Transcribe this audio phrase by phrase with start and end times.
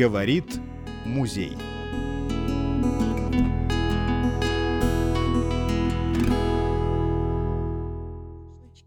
[0.00, 0.58] Говорит
[1.04, 1.58] музей.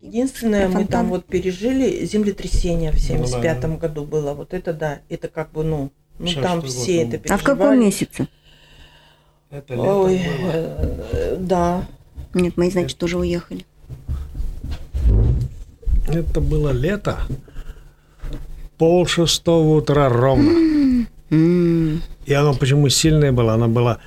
[0.02, 3.77] Единственное, мы там вот пережили землетрясение в 75 ну, да.
[3.77, 4.34] году было.
[4.34, 7.32] Вот это да, это как бы, ну, ну Сейчас там все это переживали.
[7.32, 8.27] А в каком месяце?
[9.52, 10.52] Это лето Ой, было.
[10.52, 11.88] Э, да.
[12.34, 13.68] Нет, мы, значит, тоже уехали.
[16.07, 17.20] Это было лето.
[18.79, 20.73] Пол шестого утра ровно.
[22.25, 23.54] И оно почему сильное было?
[23.54, 24.00] Оно было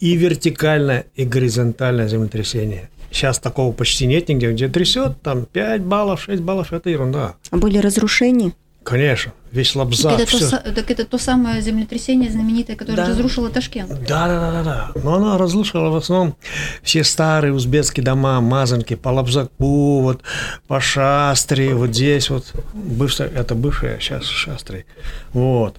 [0.00, 2.90] и вертикальное, и горизонтальное землетрясение.
[3.10, 7.34] Сейчас такого почти нет нигде, где трясет, там 5 баллов, 6 баллов, это ерунда.
[7.50, 8.52] А были разрушения?
[8.82, 10.16] Конечно, весь лобза.
[10.16, 13.08] Так это, то, так это то самое землетрясение знаменитое, которое да.
[13.08, 13.90] разрушило Ташкент.
[14.08, 15.00] Да, да, да, да, да.
[15.04, 16.34] Но оно разрушило в основном
[16.82, 20.22] все старые узбекские дома, мазанки, по Лобзаку, вот,
[20.66, 22.52] по Шастре, вот здесь вот.
[22.74, 24.84] Бывшая, это бывшая сейчас Шастре.
[25.32, 25.76] Вот.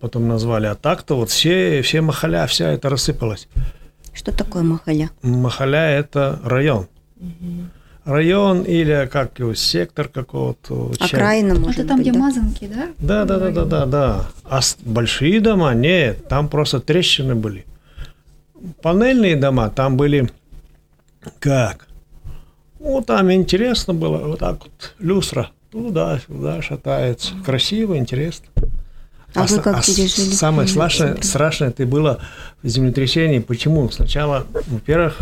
[0.00, 0.66] Потом назвали.
[0.66, 3.48] А так-то вот все, все махаля, вся это рассыпалась.
[4.14, 5.10] Что такое Махаля?
[5.22, 6.86] Махаля– это район.
[7.20, 7.68] Угу.
[8.04, 10.92] Район или как его, сектор какого-то.
[11.00, 12.18] Окраина, может Это там, быть, где да?
[12.18, 12.88] мазанки, да?
[12.98, 14.26] Да, да, да, да, да, да.
[14.44, 17.64] А большие дома, нет, там просто трещины были.
[18.82, 20.30] Панельные дома, там были
[21.38, 21.88] как?
[22.78, 27.32] Ну, там интересно было, вот так вот, люстра туда-сюда шатается.
[27.44, 28.46] Красиво, интересно.
[29.34, 30.32] А, а вы как а пережили?
[30.32, 32.20] Самое страшное, страшное это было
[32.62, 33.40] в землетрясении.
[33.40, 33.90] Почему?
[33.90, 35.18] Сначала, во-первых,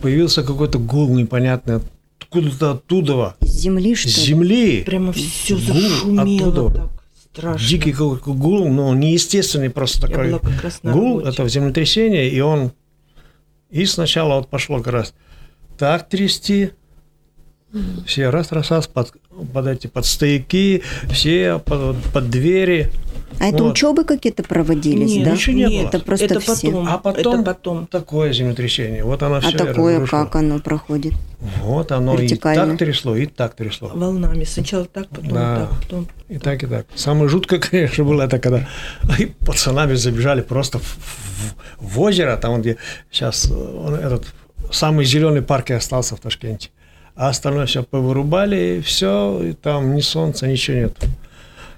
[0.00, 1.80] появился какой-то гул непонятный
[2.18, 3.36] откуда-то оттуда.
[3.40, 4.14] С земли, что ли?
[4.14, 4.82] С земли.
[4.84, 6.74] Прямо все зашумело оттуда.
[6.74, 6.90] так
[7.32, 7.68] страшно.
[7.68, 10.40] Дикий какой гул, но неестественный просто такой
[10.82, 11.20] гул.
[11.20, 12.72] Это в землетрясение, и он...
[13.70, 15.14] И сначала вот пошло как раз
[15.76, 16.70] так трясти,
[18.06, 19.12] все раз, раз, раз под,
[19.52, 22.90] под эти под стояки, все под, под двери.
[23.38, 23.72] А это вот.
[23.72, 25.32] учебы какие-то проводились, нет, да?
[25.32, 25.88] Ничего не нет, было.
[25.88, 26.68] Это просто это все.
[26.68, 26.88] потом.
[26.88, 29.04] А потом, это потом такое землетрясение.
[29.04, 29.50] Вот оно все.
[29.50, 31.14] А такое как оно проходит?
[31.62, 33.90] Вот оно и так трясло, и так трясло.
[33.94, 34.44] Волнами.
[34.44, 35.56] Сначала так, потом да.
[35.56, 36.08] так, потом.
[36.28, 36.86] И так, и так.
[36.94, 38.66] Самое жуткое, конечно, было это, когда
[39.46, 42.78] пацанами забежали просто в, в, в озеро, там где
[43.10, 44.26] сейчас он, этот
[44.70, 46.70] самый зеленый парк и остался в Ташкенте.
[47.14, 50.96] А остальное все повырубали, и все, и там ни солнца, ничего нет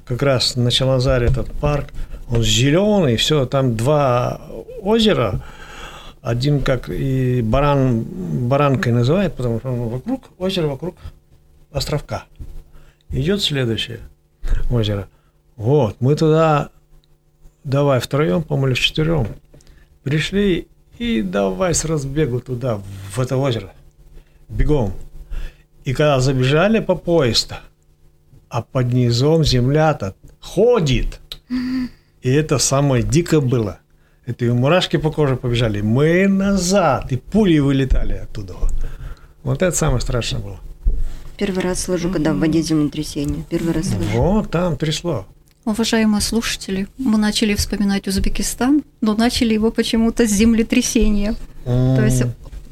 [0.08, 1.92] как раз на Чалазаре этот парк,
[2.30, 4.40] он зеленый, все, там два
[4.80, 5.42] озера,
[6.22, 8.04] один как и баран,
[8.48, 10.96] баранкой называют, потому что он вокруг, озеро вокруг
[11.70, 12.24] островка.
[13.10, 14.00] Идет следующее
[14.70, 15.08] озеро.
[15.56, 16.70] Вот, мы туда,
[17.64, 19.26] давай втроем, по-моему, в четвером,
[20.04, 20.68] пришли
[20.98, 22.80] и давай с разбегу туда,
[23.12, 23.72] в это озеро,
[24.48, 24.94] бегом.
[25.84, 27.56] И когда забежали по поезду,
[28.48, 31.20] а под низом земля-то ходит.
[32.22, 33.78] И это самое дико было.
[34.26, 35.80] Это и мурашки по коже побежали.
[35.80, 38.54] Мы назад, и пули вылетали оттуда.
[39.42, 40.60] Вот это самое страшное было.
[41.38, 43.44] Первый раз слышу, когда в воде землетрясение.
[43.48, 44.10] Первый раз слышу.
[44.12, 45.26] Вот там трясло.
[45.64, 51.34] Уважаемые слушатели, мы начали вспоминать Узбекистан, но начали его почему-то с землетрясения.
[51.64, 51.96] Mm.
[51.96, 52.22] То есть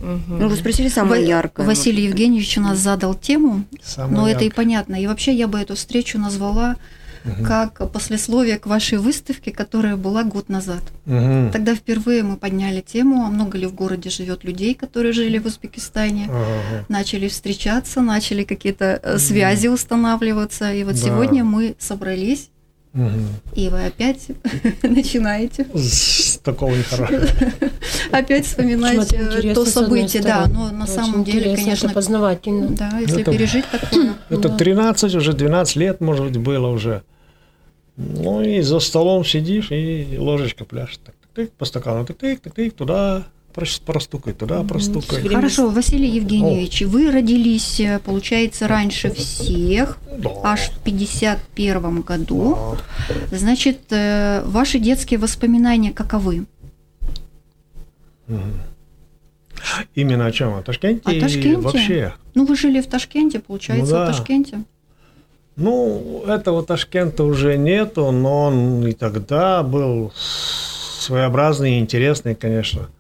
[0.01, 0.37] Угу.
[0.39, 1.67] Ну, вы спросили самое Ва- яркое.
[1.67, 2.11] Василий может.
[2.11, 4.35] Евгеньевич у нас задал тему, самое но яркое.
[4.35, 5.01] это и понятно.
[5.01, 6.77] И вообще я бы эту встречу назвала
[7.25, 7.45] угу.
[7.45, 10.83] как послесловие к вашей выставке, которая была год назад.
[11.07, 11.51] Угу.
[11.53, 15.47] Тогда впервые мы подняли тему, а много ли в городе живет людей, которые жили в
[15.47, 16.85] Узбекистане, угу.
[16.89, 19.19] начали встречаться, начали какие-то угу.
[19.19, 20.73] связи устанавливаться.
[20.73, 21.01] И вот да.
[21.01, 22.51] сегодня мы собрались
[23.55, 24.29] и вы опять
[24.83, 25.67] начинаете.
[25.75, 27.27] С такого нехорошего.
[28.19, 32.69] Опять вспоминать э, то событие, да, но на самом деле, конечно, познавательно.
[32.69, 34.15] Да, если пережить такое.
[34.29, 37.03] Это 13, уже 12 лет, может быть, было уже.
[37.97, 41.01] Ну и за столом сидишь, и ложечка пляшет.
[41.05, 43.25] Так, тык, по стакану, тык, тык, тык, тык, туда,
[43.55, 45.27] простукай, туда простукай.
[45.27, 46.89] Хорошо, Василий Евгеньевич, О.
[46.89, 50.31] вы родились, э, получается, раньше всех, да.
[50.43, 52.77] аж в 51 году.
[53.31, 53.37] Да.
[53.37, 56.45] Значит, э, ваши детские воспоминания каковы?
[59.95, 60.55] Именно о чем?
[60.55, 61.03] О Ташкенте?
[61.11, 61.57] О Ташкенте.
[61.57, 62.15] вообще?
[62.35, 64.05] Ну, вы жили в Ташкенте, получается, ну, да.
[64.05, 64.65] в Ташкенте.
[65.57, 72.91] Ну, этого Ташкента уже нету, но он и тогда был своеобразный и интересный, конечно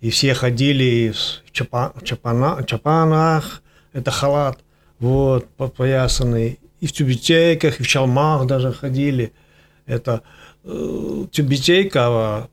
[0.00, 4.58] и все ходили в, чапа, чапана, чапанах, это халат,
[4.98, 9.32] вот, подпоясанный, и в тюбетейках, и в чалмах даже ходили.
[9.86, 10.22] Это
[10.64, 12.48] э, тюбетейка, а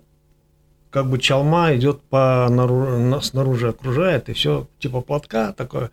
[0.94, 5.92] как бы чалма идет по наружу, снаружи окружает, и все типа платка такое,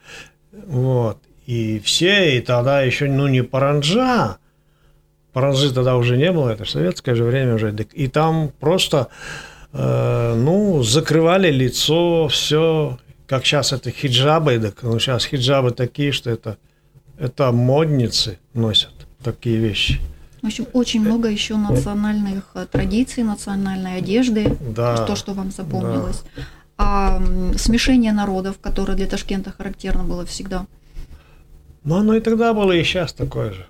[0.52, 1.18] вот.
[1.46, 4.38] И все, и тогда еще, ну, не паранджа,
[5.32, 7.74] Паранжи тогда уже не было, это советское же время уже.
[7.92, 9.08] И там просто,
[9.72, 16.30] э, ну, закрывали лицо, все, как сейчас это хиджабы, так, ну, сейчас хиджабы такие, что
[16.30, 16.56] это,
[17.18, 18.92] это модницы носят
[19.22, 20.00] такие вещи.
[20.42, 26.22] В общем, очень много еще национальных э, традиций, национальной одежды, да, то, что вам запомнилось.
[26.36, 26.42] Да.
[26.78, 27.22] А
[27.56, 30.66] смешение народов, которое для Ташкента характерно было всегда.
[31.84, 33.66] Ну, оно и тогда было, и сейчас такое же.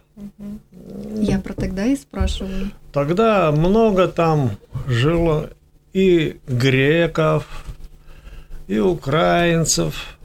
[1.17, 2.70] Я про тогда и спрашиваю.
[2.93, 4.56] Тогда много там
[4.87, 5.50] жило
[5.93, 7.64] и греков,
[8.69, 10.19] и украинцев,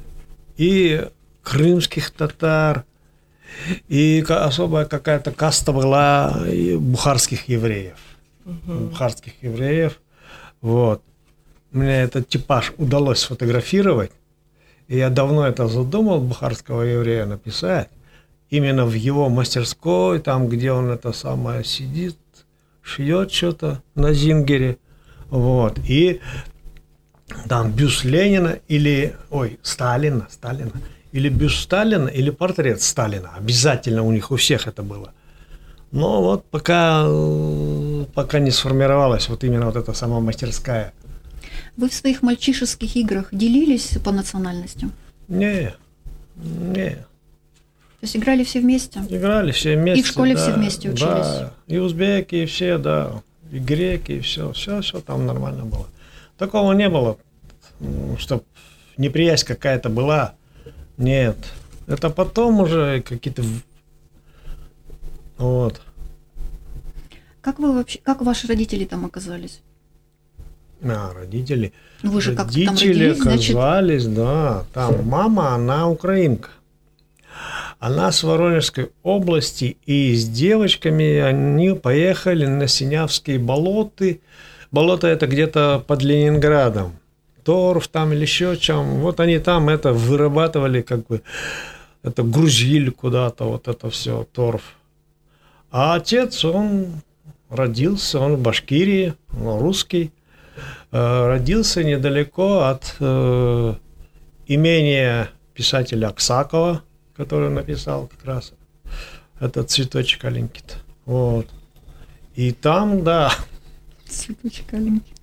[0.57, 1.07] и
[1.41, 2.85] крымских татар,
[3.87, 6.37] и особая какая-то каста была
[6.77, 7.97] бухарских евреев.
[8.45, 8.73] Угу.
[8.89, 9.99] Бухарских евреев.
[10.61, 11.01] Вот.
[11.71, 14.11] Мне этот типаж удалось сфотографировать.
[14.87, 17.89] И я давно это задумал, бухарского еврея написать
[18.49, 22.17] именно в его мастерской, там, где он это самое сидит,
[22.81, 24.77] шьет что-то на зингере,
[25.29, 26.21] вот, и
[27.49, 30.71] там бюст Ленина или, ой, Сталина, Сталина,
[31.15, 35.13] или бюст Сталина, или портрет Сталина, обязательно у них у всех это было.
[35.91, 37.05] Но вот пока,
[38.13, 40.91] пока не сформировалась вот именно вот эта сама мастерская.
[41.77, 44.91] Вы в своих мальчишеских играх делились по национальностям?
[45.29, 45.73] Не,
[46.35, 46.89] не.
[46.89, 48.99] То есть играли все вместе?
[49.09, 50.01] Играли все вместе.
[50.01, 51.25] И в школе да, все вместе учились?
[51.25, 53.23] Да, и узбеки, и все, да,
[53.53, 55.87] и греки, и все, все, все там нормально было.
[56.37, 57.17] Такого не было,
[58.17, 58.43] чтобы
[58.97, 60.35] неприязнь какая-то была.
[60.97, 61.37] Нет.
[61.87, 63.43] Это потом уже какие-то...
[65.37, 65.81] Вот.
[67.41, 69.61] Как вы вообще, как ваши родители там оказались?
[70.81, 71.73] А, родители.
[72.01, 74.17] Ну, вы же родители как там родились, оказались, значит...
[74.17, 74.65] да.
[74.73, 76.49] Там мама, она украинка.
[77.79, 84.21] Она с Воронежской области, и с девочками они поехали на Синявские болоты.
[84.71, 86.93] Болото это где-то под Ленинградом.
[87.45, 88.99] Торф там или еще чем.
[89.01, 91.21] Вот они там это вырабатывали, как бы,
[92.01, 94.75] это грузили куда-то, вот это все, торф.
[95.71, 96.87] А отец, он
[97.49, 100.11] родился, он в Башкирии, он русский,
[100.91, 103.75] э, родился недалеко от э,
[104.47, 106.81] имения писателя Аксакова,
[107.15, 108.53] который написал как раз
[109.39, 110.77] этот цветочек Аленькит.
[111.05, 111.47] Вот.
[112.35, 113.31] И там, да.
[114.07, 115.14] Цветочек Аленькит.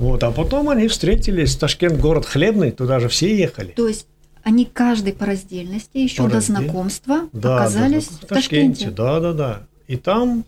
[0.00, 3.72] Вот, а потом они встретились, Ташкент город хлебный, туда же все ехали.
[3.72, 4.06] То есть
[4.42, 6.56] они каждый по раздельности, еще по до раздел...
[6.56, 8.86] знакомства да, оказались да, в Ташкенте.
[8.86, 8.90] Ташкенте.
[8.96, 9.60] Да, да, да.
[9.88, 10.46] И там,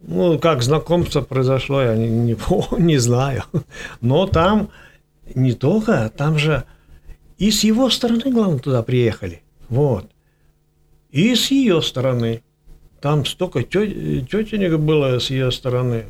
[0.00, 2.36] ну, как знакомство произошло, я не, не,
[2.82, 3.44] не знаю.
[4.00, 4.70] Но там
[5.32, 6.64] не только, там же
[7.38, 9.42] и с его стороны, главное, туда приехали.
[9.68, 10.10] Вот.
[11.12, 12.42] И с ее стороны.
[13.00, 16.06] Там столько тетенек было с ее стороны.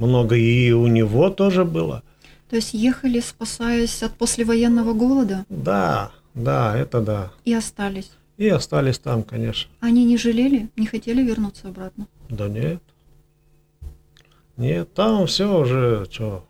[0.00, 2.02] Много и у него тоже было.
[2.48, 5.44] То есть ехали, спасаясь от послевоенного голода?
[5.50, 7.32] Да, да, это да.
[7.44, 8.10] И остались?
[8.38, 9.70] И остались там, конечно.
[9.80, 12.06] Они не жалели, не хотели вернуться обратно?
[12.30, 12.80] Да нет.
[14.56, 16.46] Нет, там все уже, что,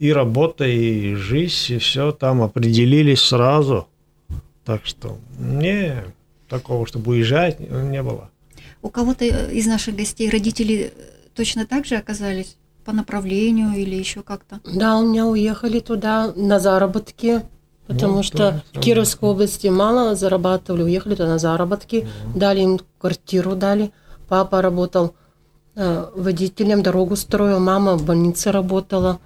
[0.00, 3.86] и работа, и жизнь, и все там определились сразу.
[4.64, 6.02] Так что не
[6.48, 8.30] такого, чтобы уезжать, не было.
[8.82, 10.92] У кого-то из наших гостей родители
[11.34, 14.60] точно так же оказались по направлению или еще как-то?
[14.64, 17.42] Да, у меня уехали туда на заработки,
[17.86, 22.38] потому ну, что в Кировской области мало зарабатывали, уехали туда на заработки, угу.
[22.38, 23.92] дали им квартиру, дали.
[24.28, 25.14] Папа работал
[25.74, 29.18] э, водителем, дорогу строил, мама в больнице работала.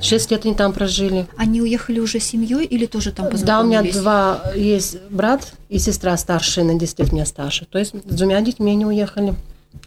[0.00, 1.26] Шесть лет они там прожили.
[1.36, 3.46] Они уехали уже семьей или тоже там познакомились?
[3.46, 7.66] Да, у меня два есть брат и сестра старшая, на 10 лет меня старше.
[7.66, 9.34] То есть с двумя детьми они уехали.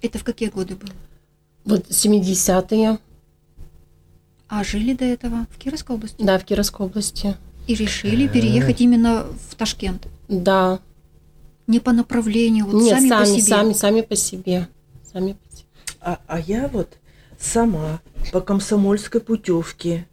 [0.02, 0.92] Это в какие годы было?
[1.66, 3.00] Вот 70-е.
[4.48, 6.22] А жили до этого в Кировской области?
[6.22, 7.36] Да, в Кировской области.
[7.68, 10.08] И решили переехать именно в Ташкент?
[10.28, 10.80] Да.
[11.66, 13.42] Не по направлению, вот Нет, сами, сами по себе?
[13.44, 14.68] сами, сами по себе.
[15.12, 15.66] Сами по себе.
[16.02, 16.98] А, а я вот
[17.40, 18.02] сама
[18.32, 20.08] по комсомольской путевке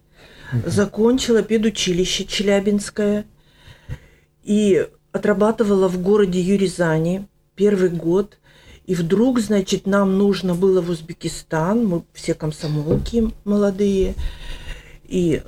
[0.65, 3.25] закончила педучилище Челябинское
[4.43, 8.37] и отрабатывала в городе Юризани первый год.
[8.91, 14.15] И вдруг, значит, нам нужно было в Узбекистан, мы все комсомолки молодые,
[15.05, 15.41] и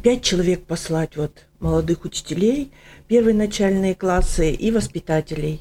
[0.00, 2.70] пять человек послать вот молодых учителей,
[3.08, 5.60] первые начальные классы и воспитателей.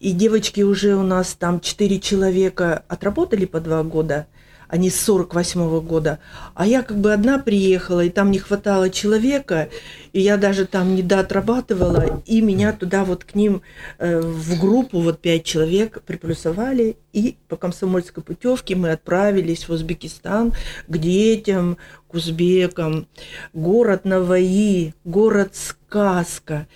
[0.00, 4.26] И девочки уже у нас там четыре человека отработали по два года–
[4.68, 6.18] они с 48 -го года.
[6.54, 9.68] А я как бы одна приехала, и там не хватало человека,
[10.12, 13.62] и я даже там не доотрабатывала, и меня туда вот к ним
[13.98, 20.52] э, в группу, вот пять человек приплюсовали, и по комсомольской путевке мы отправились в Узбекистан
[20.86, 23.06] к детям, к узбекам.
[23.52, 26.66] Город Наваи, город сказка.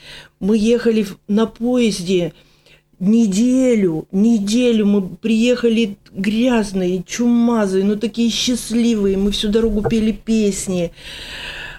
[0.40, 2.32] Мы ехали на поезде,
[3.08, 9.16] неделю, неделю мы приехали грязные, чумазые, но такие счастливые.
[9.16, 10.92] Мы всю дорогу пели песни.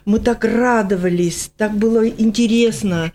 [0.06, 3.14] Мы так радовались, так было интересно.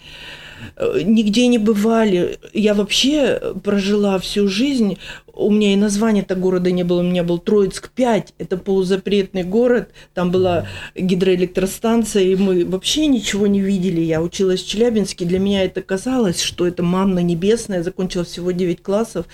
[0.77, 2.39] Э, нигде не бывали.
[2.53, 4.99] Я вообще прожила всю жизнь.
[5.33, 7.01] У меня и названия-то города не было.
[7.01, 8.35] У меня был Троицк-5.
[8.39, 9.91] Это полузапретный город.
[10.13, 14.01] Там была гидроэлектростанция, и мы вообще ничего не видели.
[14.01, 15.25] Я училась в Челябинске.
[15.25, 17.83] Для меня это казалось, что это манна небесная.
[17.83, 19.27] Закончила всего 9 классов.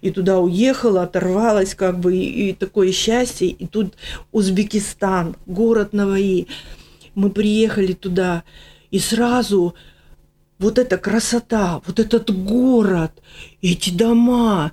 [0.00, 2.16] И туда уехала, оторвалась как бы.
[2.16, 3.48] И, и такое счастье.
[3.48, 3.94] И тут
[4.32, 6.48] Узбекистан, город Наваи.
[7.14, 8.42] Мы приехали туда.
[8.90, 9.74] И сразу
[10.62, 13.12] вот эта красота, вот этот город,
[13.60, 14.72] эти дома,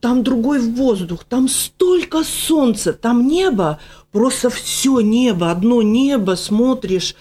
[0.00, 3.80] там другой воздух, там столько солнца, там небо,
[4.12, 7.16] просто все небо, одно небо, смотришь,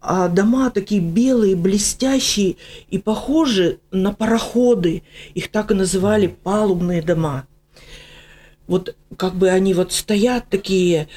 [0.00, 2.56] а дома такие белые, блестящие
[2.90, 5.02] и похожи на пароходы.
[5.32, 7.46] Их так и называли палубные дома.
[8.66, 11.08] Вот как бы они вот стоят такие,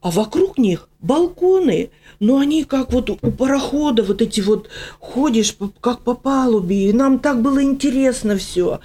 [0.00, 1.90] а вокруг них балконы–
[2.22, 4.68] но они как вот у парохода, вот эти вот
[5.00, 8.78] ходишь как по палубе, и нам так было интересно все.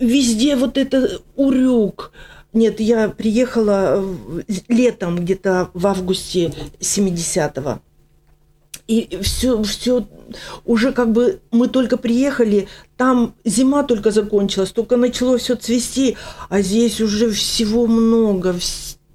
[0.00, 2.10] Везде вот это урюк.
[2.52, 4.04] Нет, я приехала
[4.66, 7.78] летом, где-то в августе 70-го.
[8.88, 10.04] И все, все
[10.64, 12.66] уже как бы мы только приехали,
[12.96, 16.16] там зима только закончилась, только начало все цвести,
[16.48, 18.56] а здесь уже всего много,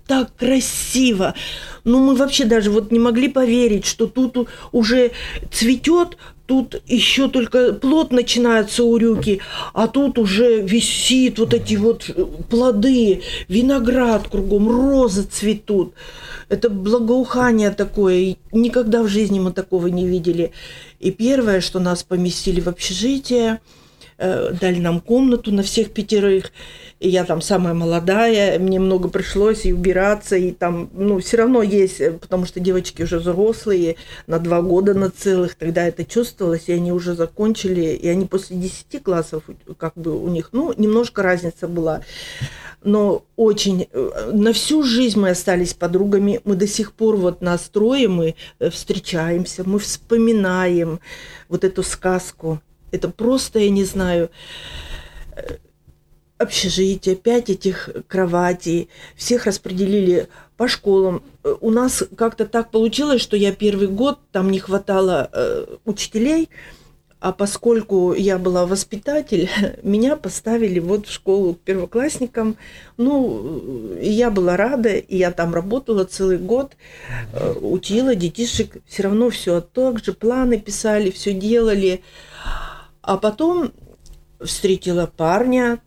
[0.07, 1.33] так красиво.
[1.83, 5.11] Ну, мы вообще даже вот не могли поверить, что тут уже
[5.51, 9.41] цветет, тут еще только плод начинается урюки,
[9.73, 12.09] а тут уже висит вот эти вот
[12.49, 15.93] плоды, виноград кругом, розы цветут.
[16.49, 20.51] Это благоухание такое, никогда в жизни мы такого не видели.
[20.99, 23.59] И первое, что нас поместили в общежитие,
[24.17, 26.51] э, дали нам комнату на всех пятерых–
[26.99, 31.61] и я там самая молодая, мне много пришлось и убираться, и там, ну, все равно
[31.61, 36.63] есть, э, потому что девочки уже взрослые, на два года на целых, тогда это чувствовалось,
[36.67, 39.43] и они уже закончили, и они после 10 классов,
[39.77, 42.01] как бы у них, ну, немножко разница была,
[42.81, 48.13] но очень, э, на всю жизнь мы остались подругами, мы до сих пор вот настроим,
[48.13, 48.35] мы
[48.71, 51.01] встречаемся, мы вспоминаем
[51.49, 52.61] вот эту сказку,
[52.95, 54.29] это просто, я не знаю,
[56.37, 61.23] общежитие, пять этих кроватей, всех распределили по школам.
[61.61, 66.49] У нас как-то так получилось, что я первый год, там не хватало э, учителей,
[67.21, 69.49] а поскольку я была воспитатель,
[69.83, 72.57] меня поставили вот в школу к первоклассникам.
[72.97, 76.73] Ну, и я была рада, и я там работала целый год,
[77.33, 82.01] э, учила детишек, все равно все так же, планы писали, все делали.
[83.05, 83.71] А потом
[84.43, 85.79] встретила парня,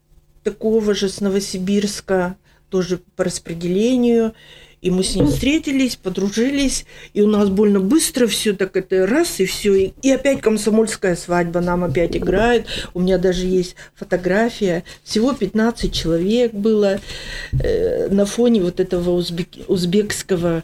[0.45, 2.37] такого же с Новосибирска,
[2.71, 4.35] тоже по распределению.
[4.81, 9.41] И мы с ним встретились, подружились, и у нас больно быстро все так это раз,
[9.41, 9.75] и все.
[9.75, 12.67] И, и опять комсомольская свадьба нам опять играет.
[12.95, 14.85] У меня даже есть фотография.
[15.03, 17.01] Всего 15 человек было
[17.51, 20.63] э, на фоне вот этого узбек, узбекского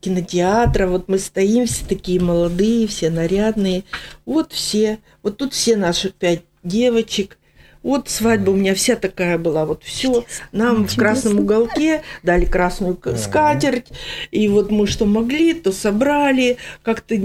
[0.00, 0.86] кинотеатра.
[0.86, 3.84] Вот мы стоим все такие молодые, все нарядные.
[4.24, 4.98] Вот все.
[5.22, 7.38] Вот тут все наши пять девочек.
[7.82, 10.24] Вот свадьба у меня вся такая была, вот все.
[10.52, 13.88] Нам в красном уголке дали красную скатерть,
[14.30, 17.16] и вот мы что могли, то собрали, как-то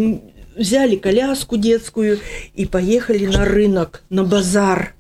[0.56, 2.20] взяли коляску детскую
[2.56, 4.96] и поехали на рынок, на базар.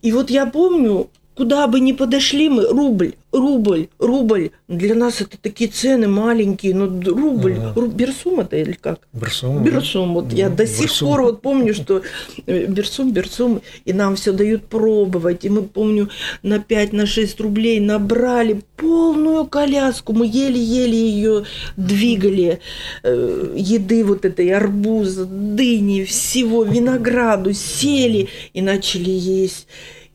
[0.00, 4.50] И вот я помню, куда бы ни подошли мы, рубль, рубль, рубль.
[4.68, 7.72] Для нас это такие цены маленькие, но рубль, ага.
[7.80, 9.00] руб, берсум это или как?
[9.12, 9.62] Берсум.
[9.62, 10.14] Берсум.
[10.14, 11.08] Вот ну, я до сих берсум.
[11.08, 12.02] пор вот помню, что
[12.46, 15.44] э, берсум, берсум, и нам все дают пробовать.
[15.44, 16.08] И мы, помню,
[16.42, 20.12] на 5, на 6 рублей набрали полную коляску.
[20.12, 21.44] Мы еле-еле ее
[21.76, 22.60] двигали.
[23.02, 29.66] Э, еды вот этой, арбуза, дыни, всего, винограду, сели и начали есть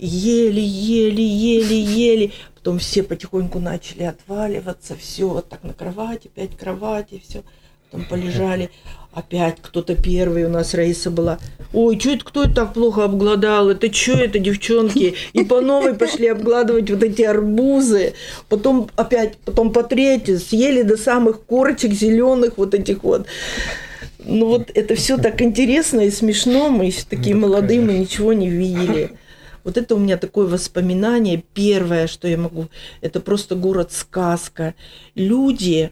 [0.01, 2.31] еле, еле, еле, еле.
[2.61, 7.41] Потом все потихоньку начали отваливаться, все вот так на кровати, пять кроватей, все.
[7.89, 8.69] там полежали.
[9.13, 11.39] Опять кто-то первый у нас Раиса была.
[11.73, 13.71] Ой, что это, кто это так плохо обгладал?
[13.71, 15.15] Это что это, девчонки?
[15.33, 18.13] И по новой пошли обгладывать вот эти арбузы.
[18.47, 23.25] Потом опять, потом по третьей съели до самых корочек зеленых вот этих вот.
[24.23, 26.69] Ну вот это все так интересно и смешно.
[26.69, 29.17] Мы еще такие ну, молодые, мы ничего не видели.
[29.63, 31.43] Вот это у меня такое воспоминание.
[31.53, 32.67] Первое, что я могу,
[33.01, 34.75] это просто город-сказка.
[35.15, 35.91] Люди,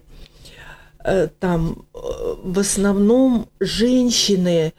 [1.03, 1.97] Э, там э,
[2.43, 4.73] в основном женщины,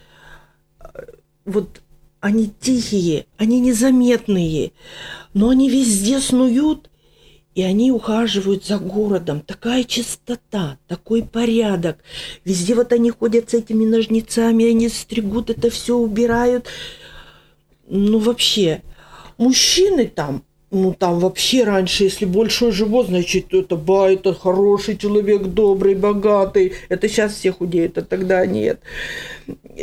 [0.78, 0.84] э,
[1.46, 1.80] вот
[2.20, 4.72] они тихие, они незаметные,
[5.32, 6.90] но они везде снуют,
[7.54, 9.40] и они ухаживают за городом.
[9.40, 11.98] Такая чистота, такой порядок.
[12.44, 16.66] Везде вот они ходят с этими ножницами, они стригут это все, убирают.
[17.90, 18.82] Ну, вообще,
[19.36, 25.42] мужчины там, ну там вообще раньше, если большой живот, значит, это ба, это хороший человек,
[25.42, 26.74] добрый, богатый.
[26.88, 28.80] Это сейчас все худеют, а тогда нет.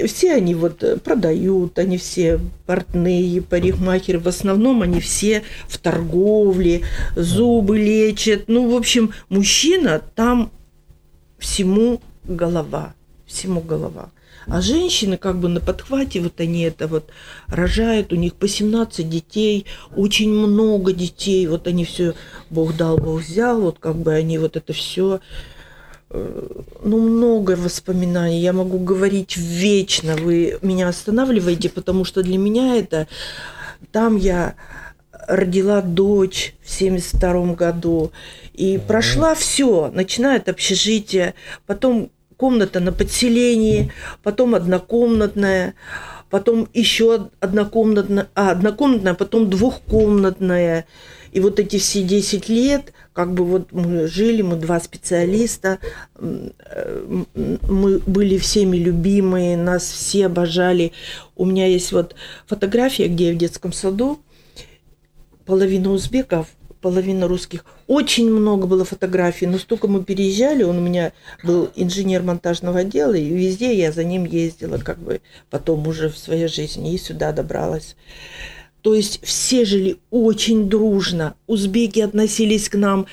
[0.06, 4.20] Все они вот продают, они все портные, парикмахеры.
[4.20, 6.84] В основном они все в торговле,
[7.18, 8.46] зубы лечат.
[8.48, 10.50] Ну, в общем, мужчина там
[11.38, 12.94] всему голова.
[13.26, 14.12] Всему голова.
[14.50, 17.10] А женщины как бы на подхвате, вот они это вот
[17.48, 22.13] рожают, у них по 17 детей, очень много детей, вот они все,
[22.50, 25.20] Бог дал, Бог взял, вот как бы они вот это все
[26.10, 28.39] э, ну, много воспоминаний.
[28.39, 30.16] Я могу говорить вечно.
[30.16, 33.08] Вы меня останавливаете, потому что для меня это...
[33.92, 34.56] Там я
[35.27, 38.12] родила дочь в 72 году.
[38.54, 41.36] И прошла все, начиная от общежития,
[41.68, 43.91] потом комната на подселении,
[44.24, 45.74] потом однокомнатная,
[46.29, 50.86] потом еще однокомнатная, а, однокомнатная, потом двухкомнатная.
[51.32, 55.79] И вот эти все 10 лет, как бы вот мы жили, мы два специалиста,
[56.20, 60.94] мы были всеми любимые, нас все обожали.
[61.36, 62.15] У меня есть вот
[62.46, 64.20] фотография, где я в детском саду,
[65.46, 66.48] половина узбеков,
[66.88, 67.65] половина русских.
[67.88, 71.12] Очень много было фотографий, но столько мы переезжали, он у меня
[71.44, 76.17] был инженер монтажного отдела, и везде я за ним ездила, как бы потом уже в
[76.17, 77.98] своей жизни, и сюда добралась.
[78.84, 83.06] То есть все жили очень дружно, узбеки относились к нам.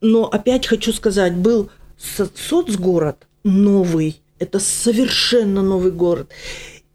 [0.00, 6.32] Но опять хочу сказать, был соцгород новый, это совершенно новый город.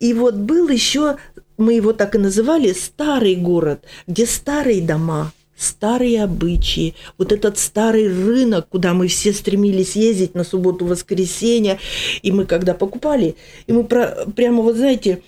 [0.01, 1.15] И вот был еще,
[1.55, 8.07] мы его так и называли, старый город, где старые дома, старые обычаи, вот этот старый
[8.07, 11.79] рынок, куда мы все стремились ездить на субботу-воскресенье,
[12.21, 13.35] и мы когда покупали,
[13.67, 15.21] и мы про, прямо вот знаете,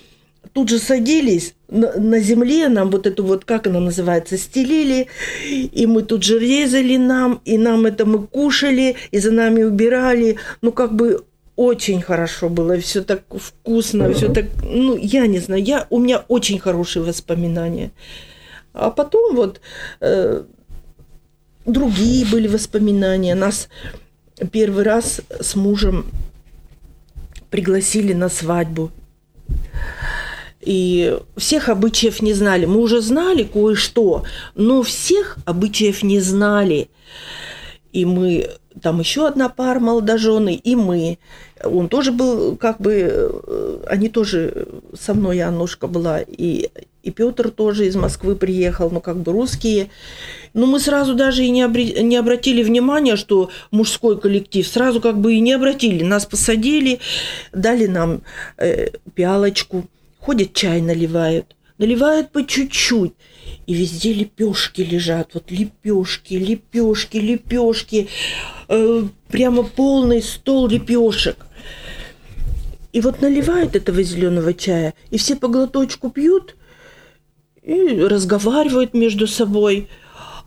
[0.54, 5.08] тут же садились на, на земле, нам вот эту вот, как она называется, стелили,
[5.50, 10.36] и мы тут же резали нам, и нам это мы кушали, и за нами убирали,
[10.62, 11.24] ну как бы
[11.56, 16.24] очень хорошо было, все так вкусно, все так, ну я не знаю, я, у меня
[16.28, 17.90] очень хорошие воспоминания.
[18.72, 19.60] А потом вот
[20.00, 20.44] э,
[21.66, 23.34] другие были воспоминания.
[23.34, 23.68] Нас
[24.50, 26.06] первый раз с мужем
[27.50, 28.90] пригласили на свадьбу.
[30.60, 32.66] И всех обычаев не знали.
[32.66, 36.88] Мы уже знали кое-что, но всех обычаев не знали.
[37.92, 38.48] И мы,
[38.80, 41.18] там еще одна пара молодожены, и мы.
[41.64, 46.70] Он тоже был, как бы, э, они тоже со мной, Аннушка была, и
[47.02, 49.90] и Петр тоже из Москвы приехал, ну как бы русские.
[50.54, 55.18] Но мы сразу даже и не, обре- не обратили внимания, что мужской коллектив, сразу как
[55.18, 56.04] бы и не обратили.
[56.04, 57.00] Нас посадили,
[57.52, 58.22] дали нам
[58.58, 59.88] э, пиалочку,
[60.18, 63.12] ходят чай наливают, наливают по чуть-чуть.
[63.66, 68.08] И везде лепешки лежат, вот лепешки, лепешки, лепешки,
[68.68, 71.36] э, прямо полный стол лепешек.
[72.92, 76.54] И вот наливают этого зеленого чая, и все по глоточку пьют–
[77.62, 79.88] и разговаривают между собой.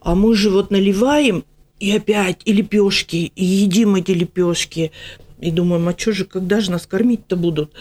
[0.01, 1.45] А мы же вот наливаем,
[1.79, 4.91] и опять и лепешки, и едим эти лепешки.
[5.39, 7.71] И думаем, а что же, когда же нас кормить-то будут?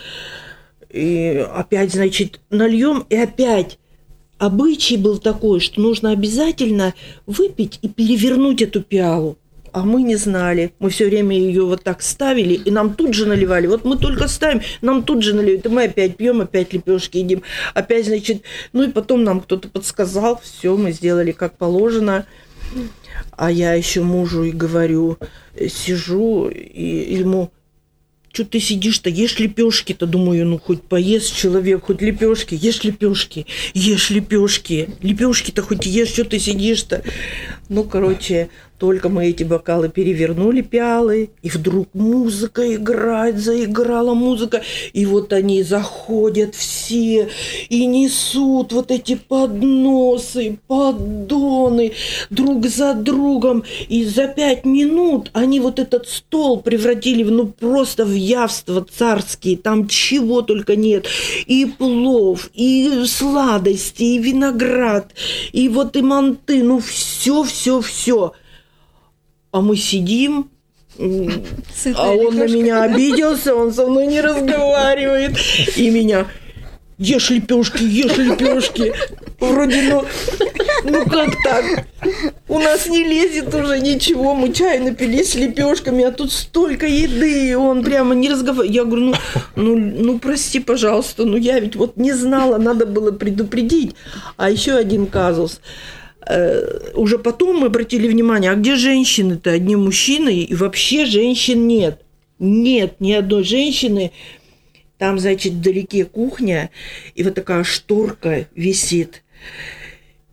[0.91, 3.79] И опять, значит, нальем, и опять
[4.39, 6.95] обычай был такой, что нужно обязательно
[7.27, 9.39] выпить и перевернуть эту пиалу
[9.75, 10.73] а мы не знали.
[10.79, 13.67] Мы все время ее вот так ставили, и нам тут же наливали.
[13.67, 15.67] Вот мы только ставим, нам тут же наливают.
[15.67, 17.43] И мы опять пьем, опять лепешки едим.
[17.75, 22.25] Опять, значит, ну и потом нам кто-то подсказал, все, мы сделали как положено.
[23.33, 25.19] А я еще мужу и говорю,
[25.59, 27.51] сижу, и ему,
[28.33, 34.11] что ты сидишь-то, ешь лепешки-то, думаю, ну хоть поест человек, хоть лепешки, ешь лепешки, ешь
[34.11, 37.03] лепешки, лепешки-то хоть ешь, что ты сидишь-то.
[37.69, 45.07] Ну, короче, только мы эти бокалы перевернули, пиалы, и вдруг музыка играет, заиграла музыка, и
[45.07, 47.29] вот они заходят все
[47.69, 51.93] и несут вот эти подносы, поддоны
[52.31, 58.05] друг за другом, и за пять минут они вот этот стол превратили в, ну, просто
[58.05, 61.07] в явство царские, там чего только нет,
[61.47, 65.13] и плов, и сладости, и виноград,
[65.53, 68.33] и вот и манты, ну, все, все, все
[69.55, 70.51] а мы сидим,
[70.99, 75.39] Сытая а он на меня обиделся, он со мной не разговаривает.
[75.77, 76.27] И меня
[76.99, 78.93] ешь лепешки, ешь лепешки.
[79.39, 80.05] Вроде, ну,
[80.83, 81.87] ну как так?
[82.49, 87.55] У нас не лезет уже ничего, мы чай напились лепешками, а тут столько еды, и
[87.55, 88.75] он прямо не разговаривает.
[88.75, 89.15] Я говорю, ну,
[89.55, 93.95] ну, ну, прости, пожалуйста, ну я ведь вот не знала, надо было предупредить.
[94.37, 95.61] А еще один казус.
[96.27, 99.51] Э, уже потом мы обратили внимание, а где женщины-то?
[99.51, 102.03] Одни мужчины, и вообще женщин нет.
[102.39, 104.13] Нет ни одной женщины.
[104.99, 106.71] Там, значит, вдалеке кухня,
[107.15, 109.23] и вот такая шторка висит.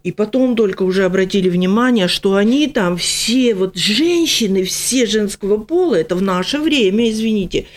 [0.03, 5.95] И потом только уже обратили внимание, что они там все, вот женщины, все женского пола,
[5.95, 7.67] это в наше время, извините.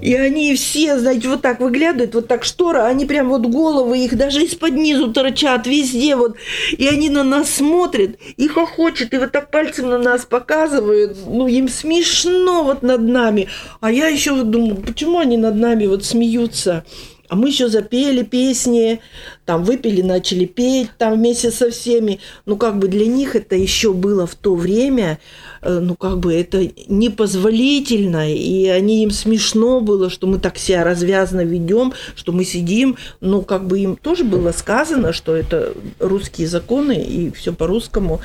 [0.00, 4.16] И они все, знаете, вот так выглядывают, вот так штора, они прям вот головы их
[4.16, 6.36] даже из-под низу торчат везде вот.
[6.76, 11.16] И они на нас смотрят, и хохочут, и вот так пальцем на нас показывают.
[11.26, 13.48] Ну, им смешно вот над нами.
[13.80, 16.84] А я еще вот думаю, почему они над нами вот смеются?
[17.32, 19.00] А мы еще запели песни,
[19.46, 22.20] там выпили, начали петь там вместе со всеми.
[22.44, 25.18] Ну, как бы для них это еще было в то время,
[25.62, 30.84] э, ну, как бы это непозволительно, и они им смешно было, что мы так себя
[30.84, 36.48] развязно ведем, что мы сидим, ну, как бы им тоже было сказано, что это русские
[36.48, 38.20] законы, и все по-русскому.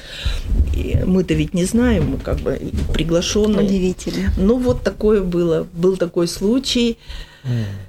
[1.06, 2.60] мы-то ведь не знаем, мы как бы
[2.93, 3.65] приглашенные.
[3.65, 4.34] Удивительно.
[4.38, 5.65] Ну, вот такое было.
[5.72, 6.98] Был такой случай.
[7.46, 7.87] Mm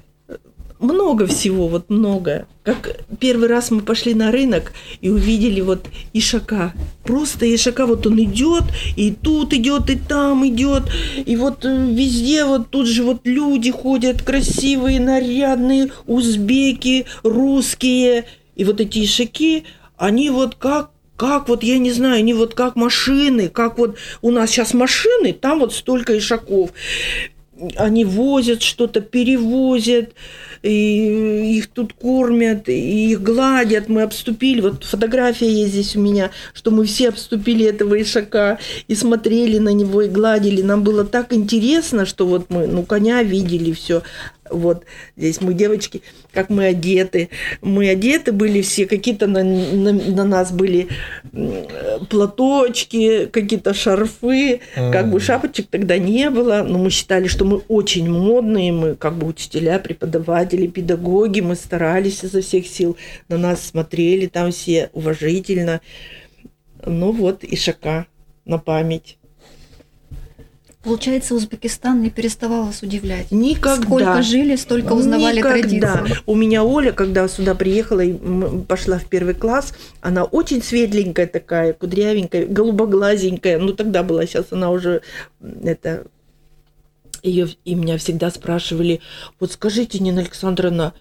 [0.79, 2.47] много всего, вот много.
[2.63, 6.73] Как первый раз мы пошли на рынок и увидели вот ишака.
[7.03, 8.63] Просто ишака, вот он идет,
[8.95, 10.83] и тут идет, и там идет.
[11.25, 18.25] И вот э, везде вот тут же вот люди ходят красивые, нарядные, узбеки, русские.
[18.55, 19.65] И вот эти ишаки,
[19.97, 24.31] они вот как как вот, я не знаю, они вот как машины, как вот у
[24.31, 26.71] нас сейчас машины, там вот столько ишаков.
[27.75, 30.13] Они возят что-то, перевозят,
[30.61, 36.31] и их тут кормят, и их гладят, мы обступили, вот фотография есть здесь у меня,
[36.53, 41.33] что мы все обступили этого ишака и смотрели на него и гладили, нам было так
[41.33, 44.03] интересно, что вот мы, ну, коня видели, все,
[44.49, 44.85] вот
[45.15, 46.01] здесь мы девочки,
[46.33, 47.29] как мы одеты.
[47.61, 50.87] Мы одеты были все, какие-то на, на, на нас были
[52.09, 54.91] платочки, какие-то шарфы, mm.
[54.91, 59.17] как бы шапочек тогда не было, но мы считали, что мы очень модные, мы как
[59.17, 65.81] бы учителя, преподаватели, педагоги, мы старались изо всех сил, на нас смотрели там все уважительно.
[66.85, 68.07] Ну вот, и шака
[68.45, 69.18] на память.
[70.81, 73.31] Получается, Узбекистан не переставал вас удивлять.
[73.31, 73.83] Никогда.
[73.85, 75.95] Сколько жили, столько узнавали Никогда.
[75.95, 76.23] традиции.
[76.25, 78.13] У меня Оля, когда сюда приехала и
[78.63, 83.59] пошла в первый класс, она очень светленькая такая, кудрявенькая, голубоглазенькая.
[83.59, 85.01] Ну, тогда была, сейчас она уже
[85.41, 86.05] это
[87.23, 89.01] ее и меня всегда спрашивали,
[89.39, 90.93] вот скажите, Нина Александровна,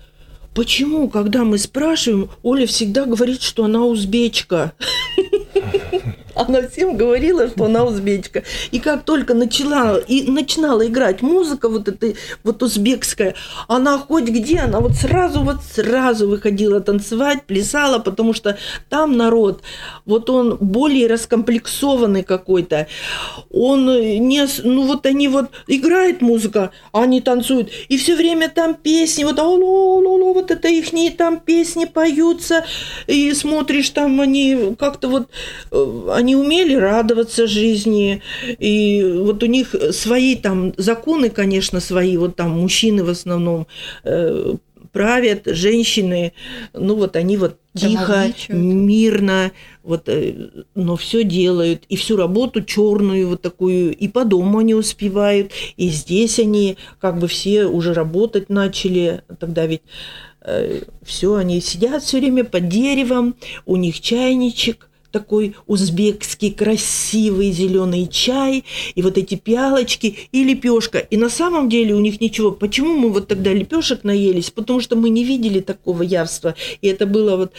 [0.55, 4.73] почему, когда мы спрашиваем, Оля всегда говорит, что она узбечка?
[6.39, 8.45] Она всем говорила, что она узбечка.
[8.71, 13.35] И как только начала, и начинала играть музыка вот эта вот узбекская,
[13.67, 18.57] она хоть где, она вот сразу, вот сразу выходила танцевать, плясала, потому что
[18.89, 19.63] там народ,
[20.07, 22.87] вот он более раскомплексованный какой-то.
[23.51, 28.75] Он не, ну вот они вот играет музыка, а они танцуют, и все время там
[28.75, 32.65] песни, вот алло, алло, вот это их там песни поются,
[33.07, 35.29] и смотришь там они как-то вот,
[35.71, 38.21] э, они они умели радоваться жизни,
[38.59, 43.67] и вот у них свои там законы, конечно, свои, вот там мужчины в основном
[44.05, 44.55] э,
[44.93, 46.35] правят, женщины,
[46.75, 53.29] ну вот они вот тихо, мирно, вот, э, но все делают, и всю работу черную
[53.29, 58.51] вот такую, и по дому они успевают, и здесь они как бы все уже работать
[58.51, 59.83] начали, тогда ведь
[60.43, 64.88] э, все, они сидят все время под деревом, у них чайничек,
[65.19, 70.99] такой узбекский красивый зеленый чай, и вот эти пиалочки, и лепешка.
[70.99, 72.53] И на самом деле у них ничего.
[72.53, 74.51] Почему мы вот тогда лепешек наелись?
[74.51, 76.55] Потому что мы не видели такого явства.
[76.83, 77.53] И это было вот...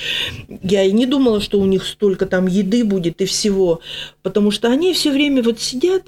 [0.63, 3.81] Я и не думала, что у них столько там еды будет и всего.
[4.23, 6.03] Потому что они все время вот сидят,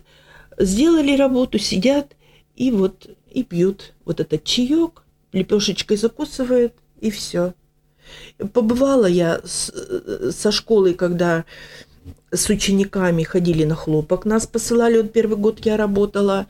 [0.57, 2.15] сделали работу, сидят
[2.55, 7.53] и вот и пьют вот этот чаек, лепешечкой закусывают, и все.
[8.53, 9.71] Побывала я с,
[10.31, 11.45] со школой, когда
[12.31, 16.47] с учениками ходили на хлопок, нас посылали, вот первый год я работала,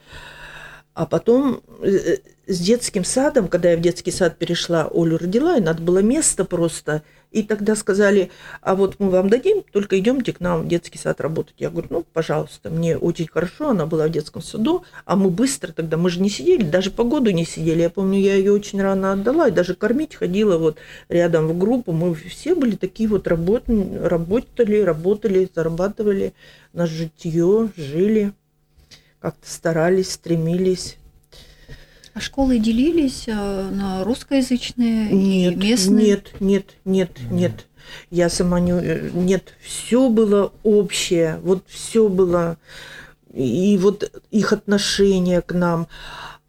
[0.94, 5.62] а потом э, с детским садом, когда я в детский сад перешла, Олю родила, и
[5.62, 8.30] надо было место просто– и тогда сказали,
[8.62, 11.56] а вот мы вам дадим, только идемте к нам в детский сад работать.
[11.58, 15.72] Я говорю, ну, пожалуйста, мне очень хорошо, она была в детском саду, а мы быстро
[15.72, 17.82] тогда, мы же не сидели, даже по году не сидели.
[17.82, 21.94] Я помню, я ее очень рано отдала, и даже кормить ходила вот рядом в группу.
[21.94, 26.34] Мы все были такие вот, работ, работали, работали, зарабатывали
[26.74, 28.34] на житье, жили,
[29.20, 30.98] как-то старались, стремились.
[32.14, 36.06] А школы делились э, на русскоязычные нет, и местные?
[36.06, 37.68] Нет, нет, нет, нет.
[38.10, 38.74] Я сама не...
[38.74, 42.58] Э, нет, все было общее, вот все было...
[43.34, 45.88] И вот их отношение к нам,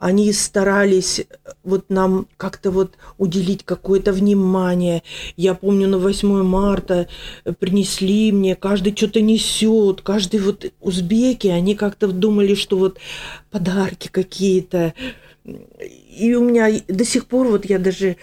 [0.03, 1.25] они старались
[1.63, 5.05] вот нам как-то вот уделить какое-то внимание.
[5.37, 7.07] Я помню, на 8 марта
[7.61, 12.99] принесли мне, каждый что-то несет, каждый вот узбеки, они как-то думали, что вот
[13.53, 14.93] подарки какие-то,
[15.45, 18.17] и у меня до сих пор вот я даже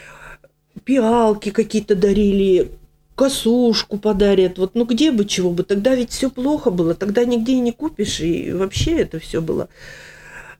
[0.84, 2.72] пиалки какие-то дарили,
[3.16, 4.58] косушку подарят.
[4.58, 8.20] Вот, ну где бы чего бы, тогда ведь все плохо было, тогда нигде не купишь,
[8.20, 9.70] и вообще это все было.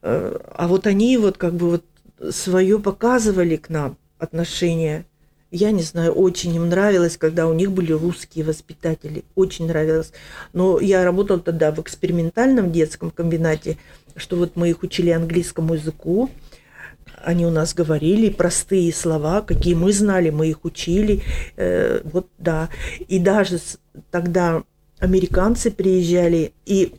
[0.02, 1.84] Э, а вот они вот как бы вот
[2.34, 5.06] свое показывали к нам отношения.
[5.50, 9.24] Я не знаю, очень им нравилось, когда у них были русские воспитатели.
[9.34, 10.12] Очень нравилось.
[10.52, 13.76] Но я работала тогда в экспериментальном детском комбинате,
[14.14, 16.30] что вот мы их учили английскому языку,
[17.22, 21.22] они у нас говорили простые слова, какие мы знали, мы их учили.
[21.56, 22.70] Э, вот да.
[23.08, 23.58] И даже
[24.10, 24.62] тогда
[24.98, 26.94] американцы приезжали и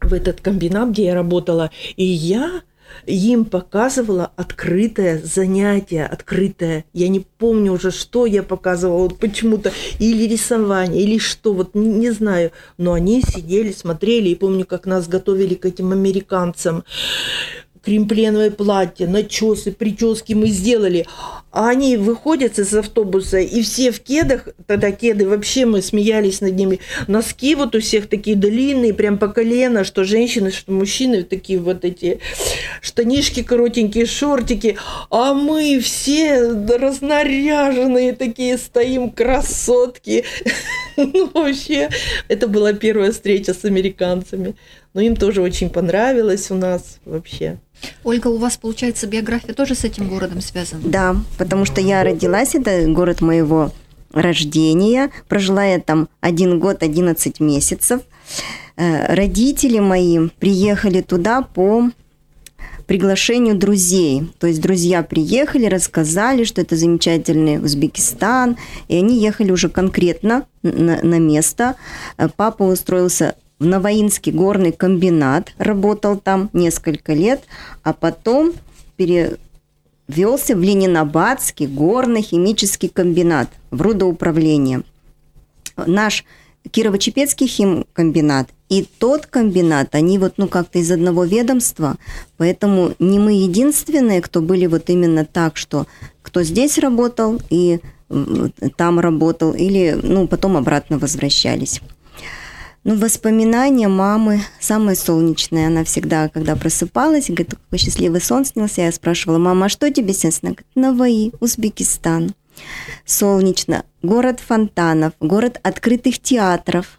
[0.00, 2.62] в этот комбинат, где я работала, и я
[3.06, 6.84] им показывала открытое занятие, открытое.
[6.92, 11.86] Я не помню уже, что я показывала, вот почему-то, или рисование, или что, вот не,
[11.86, 12.52] не знаю.
[12.76, 16.84] Но они сидели, смотрели, и помню, как нас готовили к этим американцам
[17.88, 21.06] кремпленовое платье, начесы, прически мы сделали.
[21.50, 26.54] А они выходят из автобуса, и все в кедах, тогда кеды, вообще мы смеялись над
[26.54, 26.80] ними.
[27.06, 31.86] Носки вот у всех такие длинные, прям по колено, что женщины, что мужчины, такие вот
[31.86, 32.20] эти
[32.82, 34.76] штанишки коротенькие, шортики.
[35.08, 40.24] А мы все разнаряженные такие стоим, красотки.
[41.00, 41.90] Ну, вообще,
[42.26, 44.56] это была первая встреча с американцами.
[44.94, 47.58] Но им тоже очень понравилось у нас вообще.
[48.04, 50.82] Ольга, у вас, получается, биография тоже с этим городом связана?
[50.84, 53.72] Да, потому что я родилась, это город моего
[54.12, 55.10] рождения.
[55.28, 58.00] Прожила я там один год, 11 месяцев.
[58.76, 61.90] Э, родители мои приехали туда по
[62.86, 64.32] приглашению друзей.
[64.38, 68.56] То есть друзья приехали, рассказали, что это замечательный Узбекистан,
[68.88, 71.76] и они ехали уже конкретно на, на место.
[72.16, 77.42] Э, папа устроился в Новоинский горный комбинат, работал там несколько лет,
[77.82, 78.52] а потом
[78.96, 84.82] перевелся в Ленинабадский горный химический комбинат в рудоуправление.
[85.76, 86.24] Наш
[86.70, 91.96] Кирово-Чепецкий химкомбинат и тот комбинат, они вот, ну, как-то из одного ведомства,
[92.36, 95.86] поэтому не мы единственные, кто были вот именно так, что
[96.22, 97.80] кто здесь работал и
[98.76, 101.80] там работал, или, ну, потом обратно возвращались.
[102.84, 105.66] Ну, воспоминания мамы самые солнечные.
[105.66, 108.82] Она всегда, когда просыпалась, говорит, какой счастливый сон снился.
[108.82, 110.40] Я спрашивала, мама, а что тебе снится?
[110.42, 112.34] Она говорит, Наваи, Узбекистан.
[113.04, 113.84] Солнечно.
[114.02, 116.98] Город фонтанов, город открытых театров.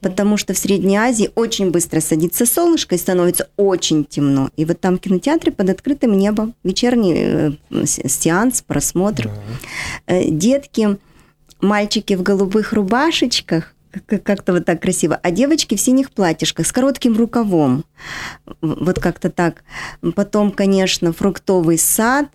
[0.00, 4.50] Потому что в Средней Азии очень быстро садится солнышко и становится очень темно.
[4.56, 7.14] И вот там кинотеатры под открытым небом, вечерний
[7.70, 9.30] э, сеанс, просмотр.
[10.06, 10.98] Э, детки,
[11.60, 15.18] мальчики в голубых рубашечках, как-то вот так красиво.
[15.22, 17.84] А девочки в синих платьишках с коротким рукавом.
[18.60, 19.64] Вот как-то так.
[20.14, 22.28] Потом, конечно, фруктовый сад.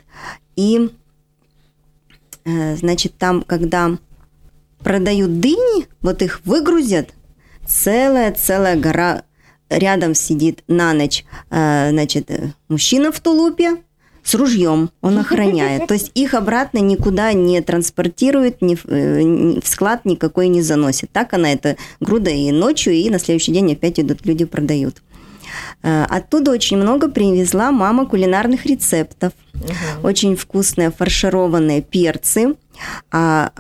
[0.56, 0.90] И,
[2.46, 3.98] э, значит, там, когда
[4.80, 7.14] продают дыни, вот их выгрузят,
[7.66, 9.24] целая-целая гора
[9.70, 12.30] рядом сидит на ночь, э, значит,
[12.68, 13.78] мужчина в тулупе,
[14.24, 15.86] с ружьем, он охраняет.
[15.88, 21.12] То есть их обратно никуда не транспортирует, ни в, э, склад никакой не заносит.
[21.12, 25.02] Так она это груда и ночью, и на следующий день опять идут люди продают.
[25.84, 29.34] Э, оттуда очень много привезла мама кулинарных рецептов.
[29.54, 30.08] Угу.
[30.08, 32.56] Очень вкусные фаршированные перцы.
[33.12, 33.52] А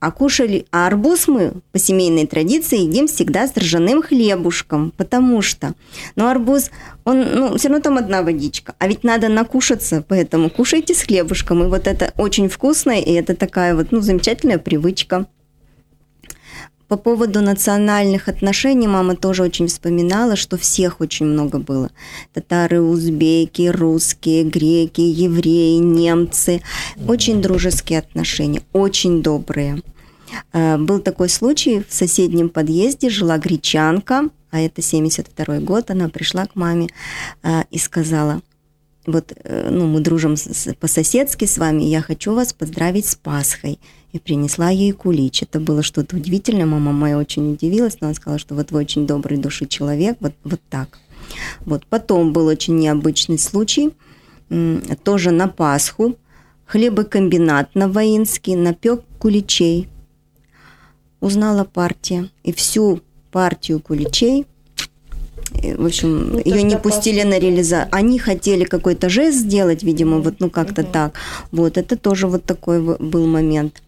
[0.00, 5.74] а кушали, а арбуз мы по семейной традиции едим всегда с ржаным хлебушком, потому что,
[6.16, 6.70] ну, арбуз,
[7.04, 11.64] он, ну, все равно там одна водичка, а ведь надо накушаться, поэтому кушайте с хлебушком,
[11.64, 15.26] и вот это очень вкусно, и это такая вот, ну, замечательная привычка.
[16.88, 21.90] По поводу национальных отношений мама тоже очень вспоминала, что всех очень много было.
[22.32, 26.62] Татары, узбеки, русские, греки, евреи, немцы.
[27.06, 29.82] Очень дружеские отношения, очень добрые.
[30.54, 36.46] Э, был такой случай, в соседнем подъезде жила гречанка, а это 72 год, она пришла
[36.46, 36.88] к маме
[37.42, 38.40] э, и сказала,
[39.06, 40.36] вот, э, ну, мы дружим
[40.80, 43.78] по-соседски с вами, я хочу вас поздравить с Пасхой
[44.12, 45.42] и принесла ей кулич.
[45.42, 46.66] Это было что-то удивительное.
[46.66, 50.32] Мама моя очень удивилась, но она сказала, что вот вы очень добрый души человек, вот,
[50.44, 50.98] вот так.
[51.60, 51.86] Вот.
[51.86, 53.90] Потом был очень необычный случай,
[55.04, 56.16] тоже на Пасху.
[56.66, 59.88] Хлебокомбинат на Воинский напек куличей.
[61.20, 62.30] Узнала партия.
[62.44, 64.46] И всю партию куличей
[65.50, 67.88] в общем, ну, ее не пустили на реализацию.
[67.92, 70.92] Они хотели какой-то жест сделать, видимо, вот, ну, как-то угу.
[70.92, 71.14] так.
[71.52, 73.82] Вот, это тоже вот такой был момент.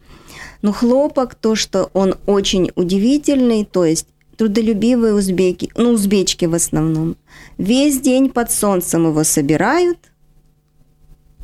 [0.62, 7.16] Но хлопок, то, что он очень удивительный, то есть трудолюбивые узбеки, ну, узбечки в основном,
[7.58, 9.98] весь день под солнцем его собирают,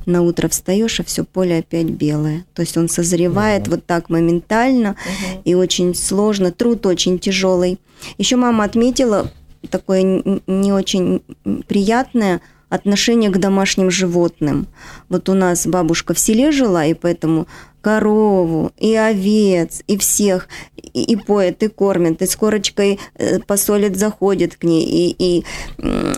[0.07, 2.47] на утро встаешь, а все поле опять белое.
[2.55, 3.71] То есть он созревает uh-huh.
[3.71, 5.43] вот так моментально uh-huh.
[5.45, 7.79] и очень сложно, труд очень тяжелый.
[8.17, 9.31] Еще мама отметила
[9.69, 11.23] такое не очень
[11.67, 14.69] приятное отношение к домашним животным.
[15.09, 17.47] Вот у нас бабушка в селе жила, и поэтому
[17.87, 20.49] корову, и овец, и всех,
[20.93, 25.45] и, и поет, и кормит, и с корочкой э, посолит, заходит к ней, и, и,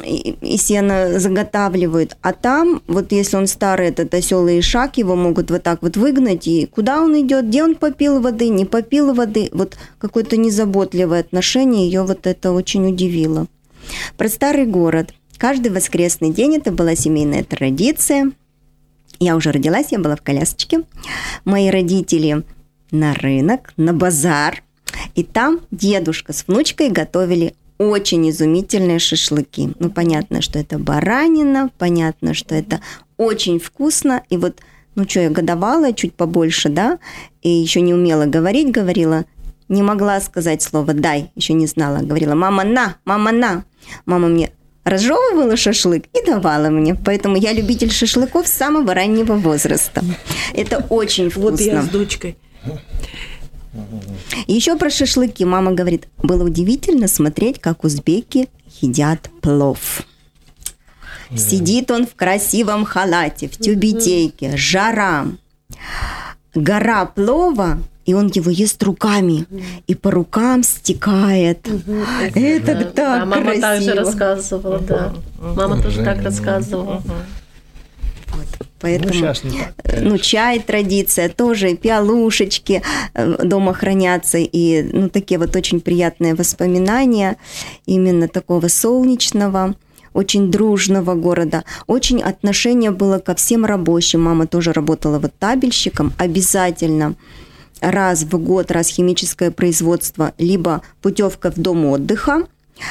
[0.03, 2.17] и, и сено заготавливают.
[2.23, 5.99] А там, вот если он старый, этот осел и шаг, его могут вот так вот
[5.99, 11.21] выгнать, и куда он идет, где он попил воды, не попил воды, вот какое-то незаботливое
[11.21, 13.47] отношение, ее вот это очень удивило.
[14.17, 15.13] Про старый город.
[15.37, 18.33] Каждый воскресный день это была семейная традиция–
[19.21, 20.83] я уже родилась, я была в колясочке.
[21.45, 22.45] Мои родители
[22.91, 24.63] на рынок, на базар.
[25.15, 29.73] И там дедушка с внучкой готовили очень изумительные шашлыки.
[29.79, 32.81] Ну, понятно, что это баранина, понятно, что это
[33.17, 34.23] очень вкусно.
[34.31, 34.61] И вот,
[34.95, 36.99] ну что, я годовалая, чуть побольше, да,
[37.43, 39.25] и еще не умела говорить, говорила,
[39.69, 41.99] не могла сказать слово «дай», еще не знала.
[41.99, 43.65] Говорила «мама, на, мама, на».
[44.07, 44.53] Мама мне
[44.89, 46.95] разжевывала шашлык и давала мне.
[46.95, 50.05] Поэтому я любитель шашлыков с самого раннего возраста.
[50.55, 51.51] Это очень вкусно.
[51.51, 52.37] Вот я с дочкой.
[54.47, 58.49] Еще про шашлыки мама говорит, было удивительно смотреть, как узбеки
[58.81, 60.03] едят плов.
[61.37, 65.27] Сидит он в красивом халате, в тюбетейке, жара,
[66.55, 69.45] гора плова, и он его ест руками,
[69.87, 71.69] и по рукам стекает.
[72.35, 72.85] Это да.
[72.85, 73.61] так да, мама красиво.
[73.61, 75.13] также рассказывала, да.
[75.39, 77.03] Мама тоже так рассказывала.
[78.29, 78.47] Вот,
[78.81, 85.11] поэтому, ну, сейчас не так, ну, чай традиция тоже, пиалушечки э, дома хранятся, и, ну,
[85.11, 87.37] такие вот очень приятные воспоминания
[87.85, 89.75] именно такого солнечного,
[90.15, 91.65] очень дружного города.
[91.87, 94.23] Очень отношение было ко всем рабочим.
[94.23, 96.15] Мама тоже работала вот табельщиком.
[96.17, 97.15] Обязательно
[97.81, 102.47] раз в год, раз химическое производство, либо путевка в дом отдыха,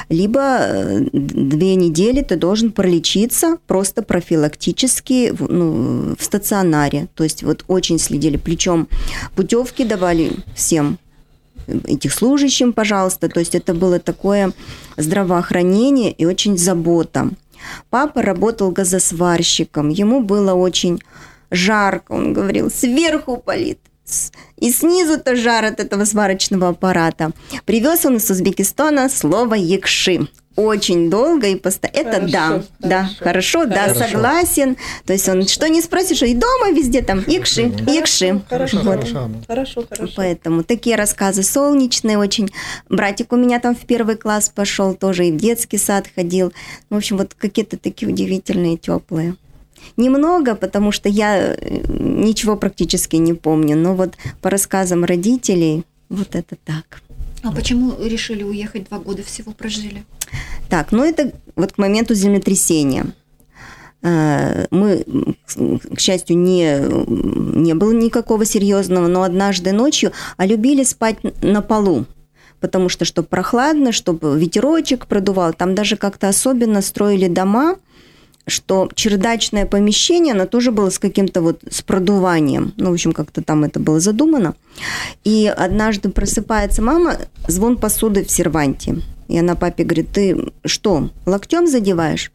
[0.09, 7.07] либо э, две недели ты должен пролечиться просто профилактически ну, в стационаре.
[7.15, 8.37] То есть вот очень следили.
[8.37, 8.87] Причем
[9.35, 10.97] путевки давали всем
[11.67, 13.29] этих служащим, пожалуйста.
[13.29, 14.53] То есть это было такое
[14.97, 17.29] здравоохранение и очень забота.
[17.89, 19.89] Папа работал газосварщиком.
[19.89, 21.01] Ему было очень
[21.51, 22.13] жарко.
[22.13, 23.79] Он говорил, сверху палит,
[24.57, 27.31] и снизу-то жар от этого сварочного аппарата.
[27.65, 30.27] Привез он из Узбекистана слово «якши».
[30.57, 31.97] Очень долго и постоянно.
[31.99, 33.99] Это да, хорошо, да, хорошо, да, хорошо.
[33.99, 34.77] согласен.
[35.05, 38.41] То есть он что не спросишь, и дома везде там якши, хорошо, якши.
[38.49, 38.95] Хорошо, вот.
[38.95, 40.13] хорошо, хорошо, хорошо.
[40.15, 42.49] Поэтому такие рассказы солнечные очень.
[42.89, 46.51] Братик у меня там в первый класс пошел, тоже и в детский сад ходил.
[46.89, 49.35] В общем, вот какие-то такие удивительные, теплые.
[49.95, 51.55] Немного, потому что я э,
[51.87, 57.01] ничего практически не помню, но вот по рассказам родителей вот это так.
[57.43, 60.03] А почему решили уехать два года всего прожили?
[60.69, 63.07] Так, ну это вот к моменту землетрясения.
[64.03, 65.03] Э, мы,
[65.93, 66.79] к счастью, не,
[67.57, 72.05] не было никакого серьезного, но однажды ночью а любили спать на полу
[72.59, 75.53] потому что чтобы прохладно, чтобы ветерочек продувал.
[75.53, 77.75] Там даже как-то особенно строили дома,
[78.47, 82.73] что чердачное помещение, оно тоже было с каким-то вот с продуванием.
[82.77, 84.55] Ну, в общем, как-то там это было задумано.
[85.23, 87.17] И однажды просыпается мама,
[87.47, 89.01] звон посуды в серванте.
[89.27, 92.31] И она папе говорит, ты что, локтем задеваешь?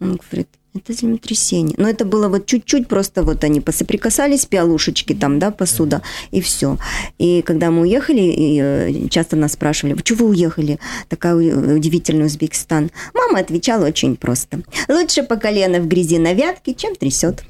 [0.00, 1.74] Он говорит, это землетрясение.
[1.78, 6.78] Но это было вот чуть-чуть, просто вот они посоприкасались, пиалушечки там, да, посуда, и все.
[7.18, 10.78] И когда мы уехали, и э, часто нас спрашивали, почему вы уехали?
[11.08, 12.90] Такая удивительный Узбекистан.
[13.14, 14.62] Мама отвечала очень просто.
[14.88, 17.42] Лучше по колено в грязи на вятке, чем трясет.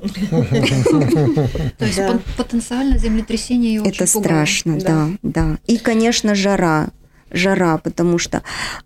[0.00, 2.00] То есть
[2.36, 5.58] потенциально землетрясение Это страшно, да, да.
[5.66, 6.90] И, конечно, жара
[7.30, 8.42] жара, потому что...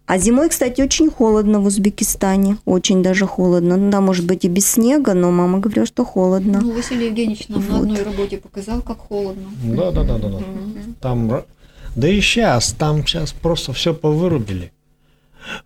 [0.06, 3.76] А зимой, кстати, очень холодно в Узбекистане, очень даже холодно.
[3.76, 6.60] Ну да, может быть и без снега, но мама говорила, что холодно.
[6.60, 7.70] Ну, Василий Евгеньевич нам вот.
[7.70, 9.48] на одной работе показал, как холодно.
[9.62, 10.28] Да, да, да, да.
[10.28, 10.38] да.
[11.00, 11.44] Там,
[11.96, 14.72] да и сейчас, там сейчас просто все повырубили.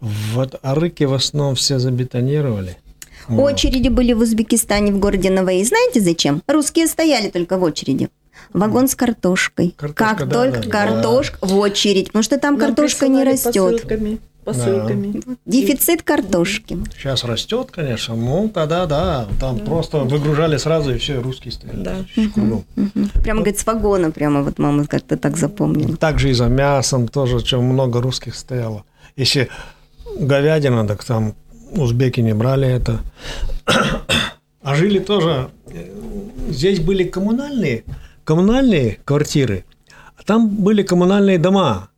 [0.00, 2.76] Вот арыки в основном все забетонировали.
[3.28, 5.62] Очереди были в Узбекистане, в городе Наваи.
[5.62, 6.42] Знаете зачем?
[6.46, 8.08] Русские стояли только в очереди.
[8.52, 9.74] Вагон с картошкой.
[9.76, 11.48] Картошка, как да, только да, картошка да.
[11.48, 13.82] в очередь, потому что там Нам картошка не растет.
[13.82, 14.18] Посылками.
[14.44, 15.20] Посылками.
[15.26, 15.34] Да.
[15.44, 16.78] Дефицит картошки.
[16.96, 18.14] Сейчас растет, конечно.
[18.16, 19.28] Ну, тогда да.
[19.38, 19.64] Там да.
[19.64, 21.82] просто выгружали сразу, и все, русские стояли.
[21.82, 21.96] Да.
[22.16, 22.64] Угу.
[22.76, 23.08] Угу.
[23.22, 25.96] Прямо, говорит, с вагона, прямо вот мама как-то так запомнила.
[25.96, 28.84] Также и за мясом тоже, чем много русских стояло.
[29.16, 29.48] Если
[30.18, 31.34] говядина, так там
[31.72, 33.00] узбеки не брали это.
[34.60, 35.86] А жили тоже, э,
[36.50, 37.84] здесь были коммунальные,
[38.28, 39.64] коммунальные квартиры,
[40.18, 41.88] а там были коммунальные дома.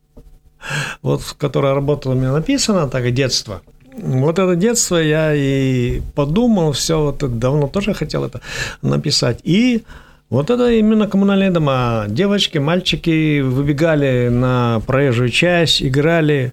[1.03, 3.63] Вот, в которой работала, у меня написано, так и детство.
[3.97, 8.41] Вот это детство я и подумал, все, вот давно тоже хотел это
[8.81, 9.41] написать.
[9.43, 9.83] И
[10.29, 12.05] вот это именно коммунальные дома.
[12.07, 16.53] Девочки, мальчики выбегали на проезжую часть, играли,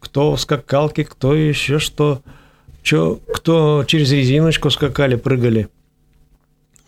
[0.00, 2.20] кто в скакалке, кто еще что,
[2.82, 5.70] что кто через резиночку скакали, прыгали.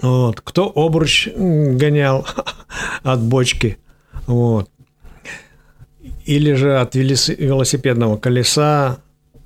[0.00, 0.40] Вот.
[0.40, 2.26] Кто обруч гонял
[3.02, 3.78] от бочки.
[4.26, 4.70] Вот.
[6.24, 8.98] Или же от велосипедного колеса.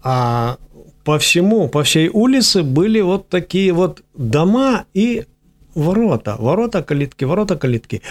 [0.02, 0.56] А
[1.04, 5.24] по всему, по всей улице были вот такие вот дома и
[5.74, 8.02] ворота, ворота калитки, ворота калитки.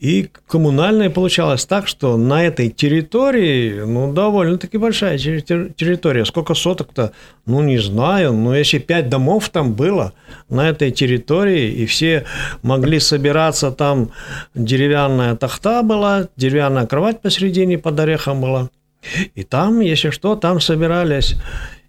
[0.00, 6.24] И коммунальное получалось так, что на этой территории, ну, довольно-таки большая территория.
[6.24, 7.12] Сколько соток-то,
[7.46, 10.12] ну, не знаю, но если пять домов там было
[10.48, 12.24] на этой территории, и все
[12.62, 14.10] могли собираться, там
[14.54, 18.70] деревянная тахта была, деревянная кровать посередине под орехом была.
[19.34, 21.36] И там, если что, там собирались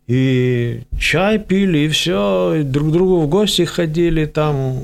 [0.07, 4.79] и чай пили, и все, и друг к другу в гости ходили, там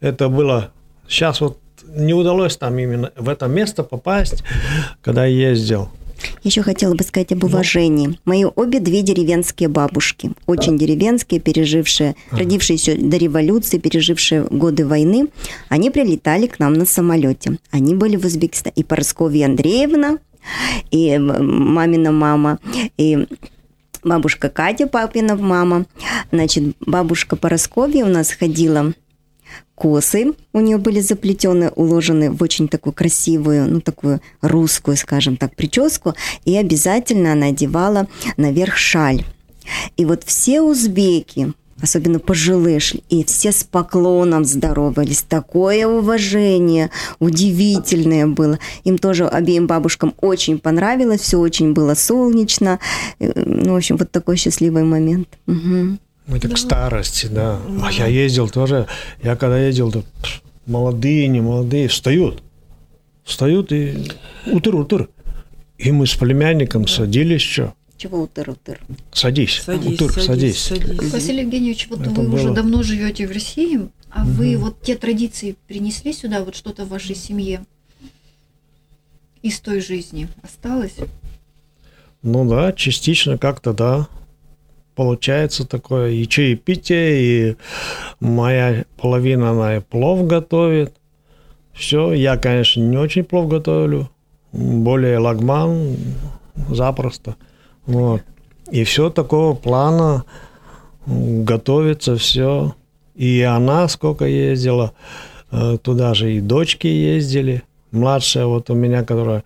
[0.00, 0.72] это было...
[1.08, 1.58] Сейчас вот
[1.88, 4.42] не удалось там именно в это место попасть,
[5.02, 5.88] когда я ездил.
[6.42, 8.08] Еще хотела бы сказать об уважении.
[8.08, 8.16] Ну.
[8.24, 15.28] Мои обе две деревенские бабушки, очень деревенские, пережившие, родившиеся до революции, пережившие годы войны,
[15.68, 17.58] они прилетали к нам на самолете.
[17.70, 18.72] Они были в Узбекистане.
[18.76, 20.18] И Поросковья Андреевна,
[20.90, 22.58] и мамина мама,
[22.96, 23.26] и
[24.02, 25.86] бабушка Катя, папина мама.
[26.32, 28.92] Значит, бабушка Поросковья у нас ходила
[29.74, 35.54] косы у нее были заплетены, уложены в очень такую красивую, ну такую русскую, скажем так,
[35.54, 39.24] прическу, и обязательно она одевала наверх шаль.
[39.96, 45.22] И вот все узбеки, особенно пожилые шли, и все с поклоном здоровались.
[45.22, 48.58] Такое уважение удивительное было.
[48.84, 52.78] Им тоже, обеим бабушкам, очень понравилось, все очень было солнечно.
[53.20, 55.28] Э, ну, в общем, вот такой счастливый момент.
[55.46, 55.98] Угу.
[56.28, 56.54] Это да.
[56.54, 57.58] к старости, да.
[57.82, 58.86] А я ездил тоже,
[59.22, 60.04] я когда ездил, то
[60.66, 62.42] молодые, не молодые, встают.
[63.24, 64.10] Встают и
[64.46, 65.08] утыр, утыр.
[65.78, 67.74] И мы с племянником садились, что?
[67.98, 68.80] Чего утыр, утыр?
[69.12, 70.58] Садись, садись утыр, садись.
[70.60, 70.86] садись.
[70.86, 71.12] садись.
[71.12, 72.34] Василий Евгеньевич, вот Это вы было...
[72.36, 74.30] уже давно живете в России, а угу.
[74.30, 77.64] вы вот те традиции принесли сюда, вот что-то в вашей семье
[79.42, 80.94] из той жизни осталось?
[82.22, 84.06] Ну да, частично как-то да.
[84.94, 87.56] Получается такое и чаепитие, и
[88.20, 90.94] моя половина, она и плов готовит.
[91.72, 94.08] Все, я, конечно, не очень плов готовлю,
[94.52, 95.96] более лагман,
[96.68, 97.34] запросто.
[97.88, 98.22] Вот.
[98.70, 100.24] И все такого плана
[101.06, 102.74] готовится все.
[103.16, 104.92] И она сколько ездила,
[105.50, 107.62] э, туда же и дочки ездили.
[107.90, 109.42] Младшая вот у меня, которая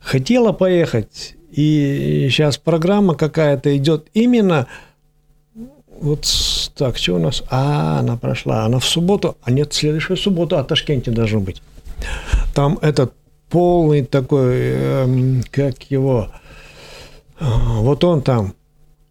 [0.00, 4.66] хотела поехать, и сейчас программа какая-то идет именно
[5.88, 6.26] вот
[6.76, 7.42] так, что у нас?
[7.50, 8.66] А, она прошла.
[8.66, 11.62] Она в субботу, а нет, следующую субботу, а Ташкенте должен быть.
[12.54, 13.14] Там этот
[13.48, 16.28] полный такой, э, как его,
[17.40, 18.54] вот он там,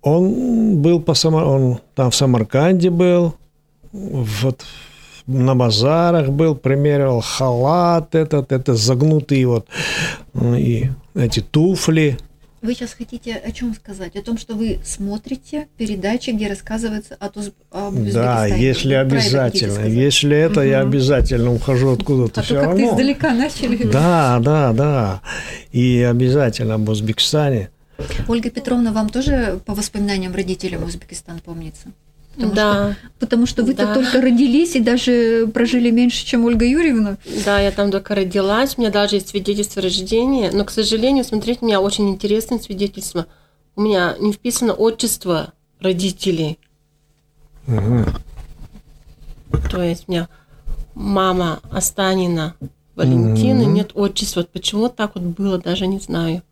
[0.02, 1.46] он был по Самар...
[1.46, 3.36] он там в Самарканде был,
[3.92, 4.64] вот
[5.28, 9.68] на базарах был, примерил халат этот, это загнутые вот
[10.36, 12.18] и эти туфли.
[12.62, 14.16] Вы сейчас хотите о чем сказать?
[14.16, 17.52] О том, что вы смотрите передачи, где рассказывается о Уз...
[17.70, 19.82] об Да, если обязательно.
[19.82, 20.68] Это если это, угу.
[20.68, 22.42] я обязательно ухожу откуда-то.
[22.42, 23.84] А то как-то издалека начали.
[23.84, 25.22] Да, да, да.
[25.72, 27.70] И обязательно об Узбекистане.
[28.28, 31.92] Ольга Петровна, вам тоже по воспоминаниям родителям Узбекистан помнится?
[32.36, 32.92] Потому да.
[32.92, 33.94] Что, потому что вы-то да.
[33.94, 37.18] только родились и даже прожили меньше, чем Ольга Юрьевна.
[37.46, 41.60] Да, я там только родилась, у меня даже есть свидетельство рождения, но, к сожалению, смотрите,
[41.62, 43.28] у меня очень интересное свидетельство.
[43.78, 46.60] У меня не вписано отчество родителей.
[47.68, 48.06] Угу.
[49.72, 50.28] То есть у меня
[50.94, 52.56] мама Останина
[52.96, 53.72] Валентина, угу.
[53.72, 54.42] нет отчества.
[54.42, 56.44] Вот почему так вот было, даже не знаю.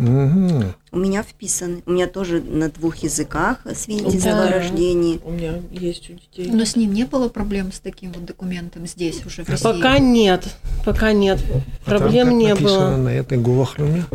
[0.00, 0.64] Угу.
[0.92, 1.82] У меня вписаны.
[1.84, 4.48] У меня тоже на двух языках свидетельство да.
[4.48, 5.20] о рождении.
[5.22, 6.50] У меня есть у детей.
[6.50, 9.62] Но с ним не было проблем с таким вот документом здесь уже в России?
[9.62, 10.48] Пока нет.
[10.84, 11.38] Пока нет.
[11.84, 12.96] А Проблем там, не было.
[12.96, 14.06] на этой Гуахлюме?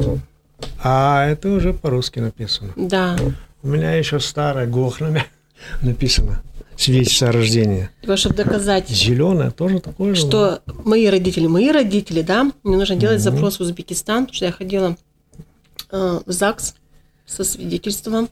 [0.84, 2.74] А это уже по-русски написано.
[2.76, 3.16] Да.
[3.62, 5.26] У меня еще старая Гуахлюме
[5.82, 6.42] написано
[6.78, 7.90] свидетельство о рождении.
[8.02, 8.90] Только чтобы доказать.
[8.90, 10.22] Зеленое тоже такое же.
[10.22, 13.32] Что мои родители, мои родители, да, мне нужно делать угу.
[13.32, 14.98] запрос в Узбекистан, потому что я ходила
[15.92, 16.76] в ЗАГС
[17.26, 18.30] со свидетельством,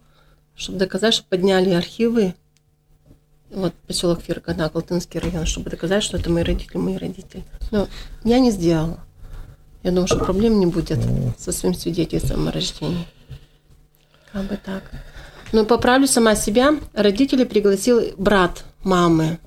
[0.56, 2.36] чтобы доказать, что подняли архивы,
[3.50, 7.44] вот поселок Фергана, Алтынский район, чтобы доказать, что это мои родители, мои родители.
[7.72, 7.88] Но
[8.24, 9.00] я не сделала.
[9.84, 11.00] Я думаю, что проблем не будет
[11.38, 13.06] со своим свидетельством о рождении.
[14.32, 14.84] Как бы так.
[15.52, 16.76] Но поправлю сама себя.
[16.94, 19.39] Родители пригласил брат мамы.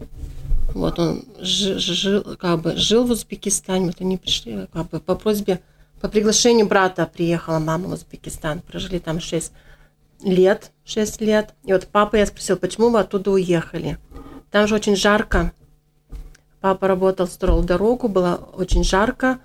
[0.73, 3.87] Вот он жил, как бы, жил в Узбекистане.
[3.87, 5.61] Вот они пришли как бы, по просьбе
[6.01, 8.61] по приглашению брата приехала мама в Узбекистан.
[8.61, 9.53] Прожили там 6
[10.23, 11.55] лет, 6 лет.
[11.65, 13.99] И вот папа я спросил, почему вы оттуда уехали?
[14.51, 15.53] Там же очень жарко.
[16.61, 19.41] Папа работал, строил дорогу, было очень жарко.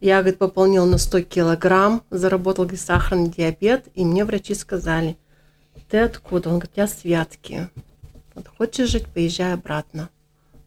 [0.00, 5.16] Я, говорит, пополнил на 100 килограмм, заработал говорит, сахарный диабет, и мне врачи сказали,
[5.88, 6.50] ты откуда?
[6.50, 7.68] Он говорит, я с Вятки.
[8.34, 10.10] Вот, хочешь жить, поезжай обратно.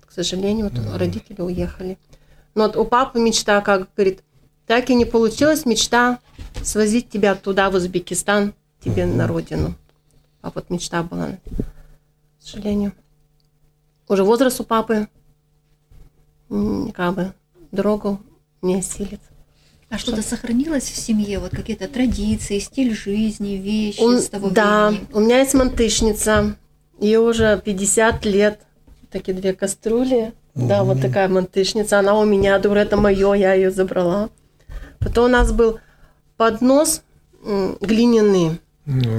[0.06, 1.98] К сожалению, вот родители уехали.
[2.56, 4.24] Но вот у папы мечта, как говорит,
[4.68, 6.20] так и не получилась мечта
[6.62, 8.54] свозить тебя туда, в Узбекистан,
[8.84, 9.74] тебе на родину.
[10.42, 12.92] А вот мечта была, к сожалению.
[14.08, 15.08] Уже возраст у папы,
[16.50, 17.34] как бы,
[17.72, 18.20] дорогу
[18.62, 19.22] не осилит.
[19.90, 21.40] А что-то сохранилось в семье?
[21.40, 25.08] Вот какие-то традиции, стиль жизни, вещи Он, с того да, времени?
[25.10, 26.58] Да, у меня есть мантышница.
[27.00, 28.60] Ей уже 50 лет.
[29.12, 30.34] Такие две кастрюли.
[30.56, 30.68] Mm-hmm.
[30.68, 32.00] Да, вот такая мантышница.
[32.00, 34.30] Она у меня, думаю, это мое, я ее забрала.
[35.00, 35.80] Потом у нас был
[36.38, 37.02] поднос
[37.82, 39.10] глиняный, ну,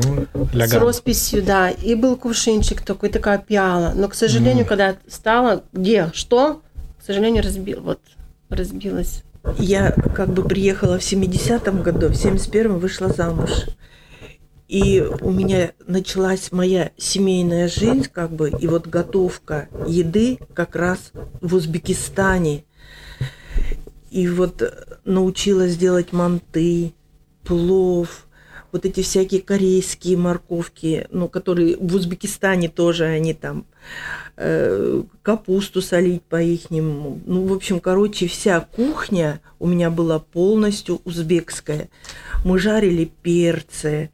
[0.55, 3.93] с росписью, да, и был кувшинчик такой, такая пиала.
[3.95, 4.69] Но, к сожалению, mm.
[4.69, 6.63] когда стало, где, что,
[6.99, 8.01] к сожалению, разбил, вот,
[8.49, 9.23] разбилась.
[9.59, 13.51] Я как бы приехала в 70-м году, в 71-м вышла замуж.
[14.69, 21.13] И у меня началась моя семейная жизнь, как бы, и вот готовка еды как раз
[21.41, 22.65] в Узбекистане.
[24.11, 26.95] И вот э, научилась делать манты,
[27.45, 28.27] плов,
[28.73, 33.67] вот эти всякие корейские морковки, ну, которые в Узбекистане тоже они там,
[35.23, 37.21] капусту солить по ихнему.
[37.27, 41.89] Ну, в общем, короче, вся кухня у меня была полностью узбекская.
[42.45, 44.11] Мы жарили перцы,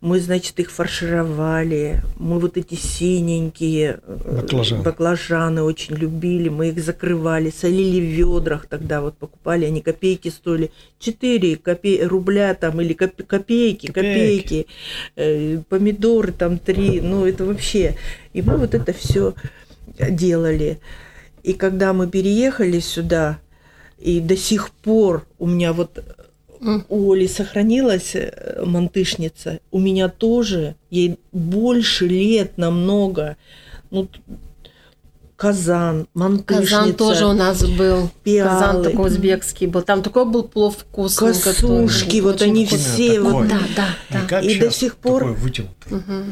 [0.00, 2.02] мы, значит, их фаршировали.
[2.18, 6.48] Мы вот эти синенькие э, баклажаны, баклажаны очень любили.
[6.48, 9.64] Мы их закрывали, солили в ведрах тогда вот покупали.
[9.64, 10.70] Они копейки стоили
[11.00, 12.06] 4 копе...
[12.06, 13.10] рубля там или коп...
[13.26, 13.92] копейки, копейки.
[13.92, 14.66] копейки.
[15.16, 17.00] Э, помидоры там 3.
[17.00, 17.96] Ну, это вообще.
[18.32, 19.34] И мы вот это все
[20.10, 20.80] делали.
[21.42, 23.38] И когда мы переехали сюда,
[23.98, 26.04] и до сих пор у меня вот
[26.88, 33.36] у Оли сохранилась э, мантышница, у меня тоже, ей больше лет намного.
[33.90, 34.08] Ну,
[35.38, 36.70] казан, мантышница.
[36.70, 38.10] Казан тоже у нас был.
[38.24, 38.50] Пиалы.
[38.50, 39.82] Казан такой узбекский был.
[39.82, 41.32] Там такой был плов вкусный.
[41.32, 43.20] Косушки, вот они все.
[43.20, 43.60] Вот, Вот, да,
[44.10, 44.40] да, да.
[44.40, 45.68] И щас, до сих пор- такой.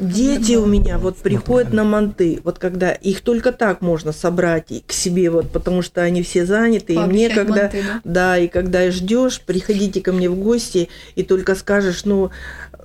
[0.03, 4.83] Дети у меня вот приходят на манты, вот когда их только так можно собрать и
[4.85, 8.01] к себе, вот потому что они все заняты, и мне когда, манты, да?
[8.05, 12.31] да, и когда ждешь, приходите ко мне в гости и только скажешь, ну,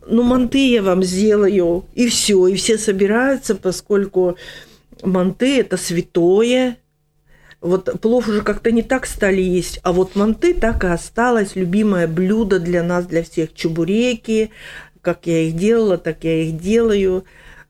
[0.08, 4.38] ну манты я вам сделаю, и все, и все собираются, поскольку
[5.04, 6.78] манты это святое.
[7.60, 12.08] Вот плов уже как-то не так стали есть, а вот манты так и осталось любимое
[12.08, 14.50] блюдо для нас, для всех чебуреки,
[15.02, 17.24] как я их делала, так я их делаю.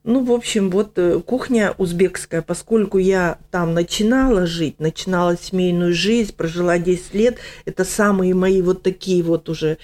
[0.04, 6.34] Ну, в общем, вот э, кухня узбекская, поскольку я там начинала жить, начинала семейную жизнь,
[6.34, 9.78] прожила 10 лет, это самые мои вот такие вот уже.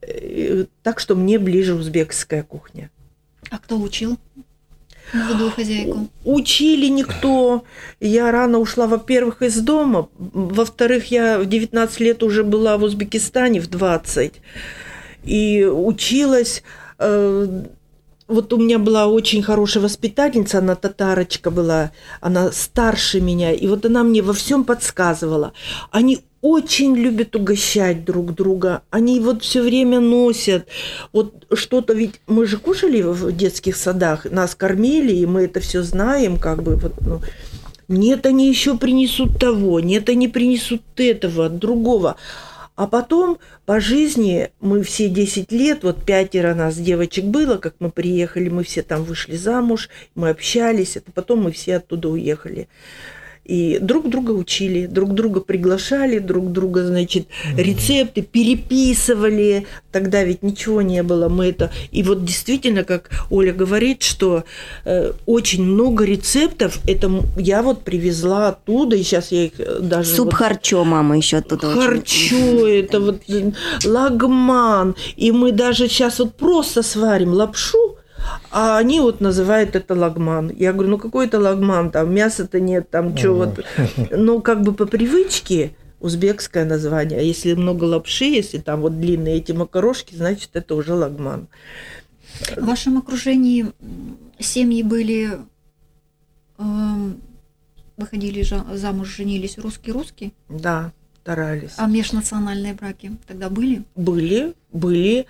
[0.00, 2.90] э, Так что мне ближе узбекская кухня.
[3.50, 4.18] А кто учил
[5.12, 6.08] молодую хозяйку?
[6.24, 7.64] Учили никто.
[8.00, 10.08] Я рано ушла, во-первых, из дома.
[10.18, 14.32] Во-вторых, я в 19 лет уже была в Узбекистане, в 20.
[15.24, 16.62] И училась.
[16.98, 17.64] э,
[18.26, 21.90] Вот у меня была очень хорошая воспитательница, она татарочка была,
[22.22, 25.52] она старше меня, и вот она мне во всем подсказывала.
[25.90, 30.68] Они очень любят угощать друг друга, они вот все время носят.
[31.10, 35.80] Вот что-то ведь мы же кушали в детских садах, нас кормили, и мы это все
[35.80, 37.22] знаем, как бы вот, ну,
[37.88, 42.16] нет, они еще принесут того, нет, они принесут этого, другого.
[42.76, 47.90] А потом по жизни мы все 10 лет, вот пятеро нас девочек было, как мы
[47.90, 52.68] приехали, мы все там вышли замуж, мы общались, это потом мы все оттуда уехали.
[53.44, 57.26] И друг друга учили, друг друга приглашали, друг друга, значит,
[57.56, 59.66] рецепты переписывали.
[59.92, 61.70] Тогда ведь ничего не было, мы это...
[61.92, 64.44] И вот действительно, как Оля говорит, что
[64.84, 70.14] э, очень много рецептов, это я вот привезла оттуда, и сейчас я их э, даже...
[70.14, 73.22] Суп вот- харчо мама еще оттуда очень- Харчо, это вот
[73.84, 74.94] лагман.
[75.16, 77.96] И мы даже сейчас вот просто сварим лапшу,
[78.50, 80.50] а они вот называют это лагман.
[80.50, 83.64] Я говорю, ну какой это лагман, там мяса-то нет, там что вот.
[84.10, 87.18] Ну как бы по привычке узбекское название.
[87.18, 91.48] А если много лапши, если там вот длинные эти макарошки, значит это уже лагман.
[92.56, 93.66] В вашем окружении
[94.38, 95.38] семьи были,
[96.58, 97.20] эм,
[97.96, 98.44] выходили
[98.74, 101.72] замуж, женились русские-русские, Да, старались.
[101.76, 103.84] а межнациональные браки тогда были?
[103.94, 105.26] Были, были,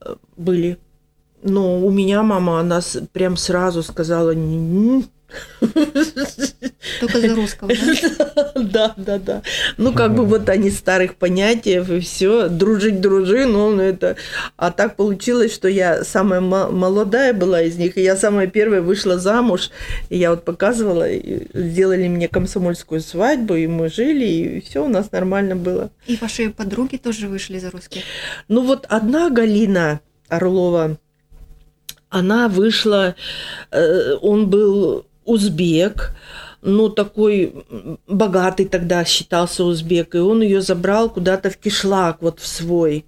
[0.00, 0.78] э, были.
[1.46, 2.80] Но у меня мама, она
[3.12, 5.04] прям сразу сказала, «М,
[7.00, 8.52] Только за русского, да?
[8.56, 9.42] Да, да, да.
[9.76, 14.16] Ну, как бы вот они старых понятий, и все, дружить дружи, ну, это...
[14.56, 18.82] А так получилось, что я самая мо- молодая была из них, и я самая первая
[18.82, 19.70] вышла замуж,
[20.08, 21.06] и я вот показывала,
[21.54, 25.90] сделали мне комсомольскую свадьбу, и мы жили, и все у нас нормально было.
[26.06, 28.02] И ваши подруги тоже вышли за русских?
[28.48, 30.98] Ну, вот одна Галина Орлова,
[32.08, 33.14] она вышла,
[33.70, 36.12] э, он был узбек,
[36.62, 37.64] ну, такой
[38.08, 43.04] богатый тогда считался узбек, и он ее забрал куда-то в кишлак, вот в свой.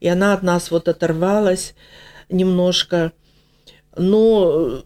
[0.00, 1.74] И она от нас вот оторвалась
[2.28, 3.12] немножко.
[3.96, 4.82] Но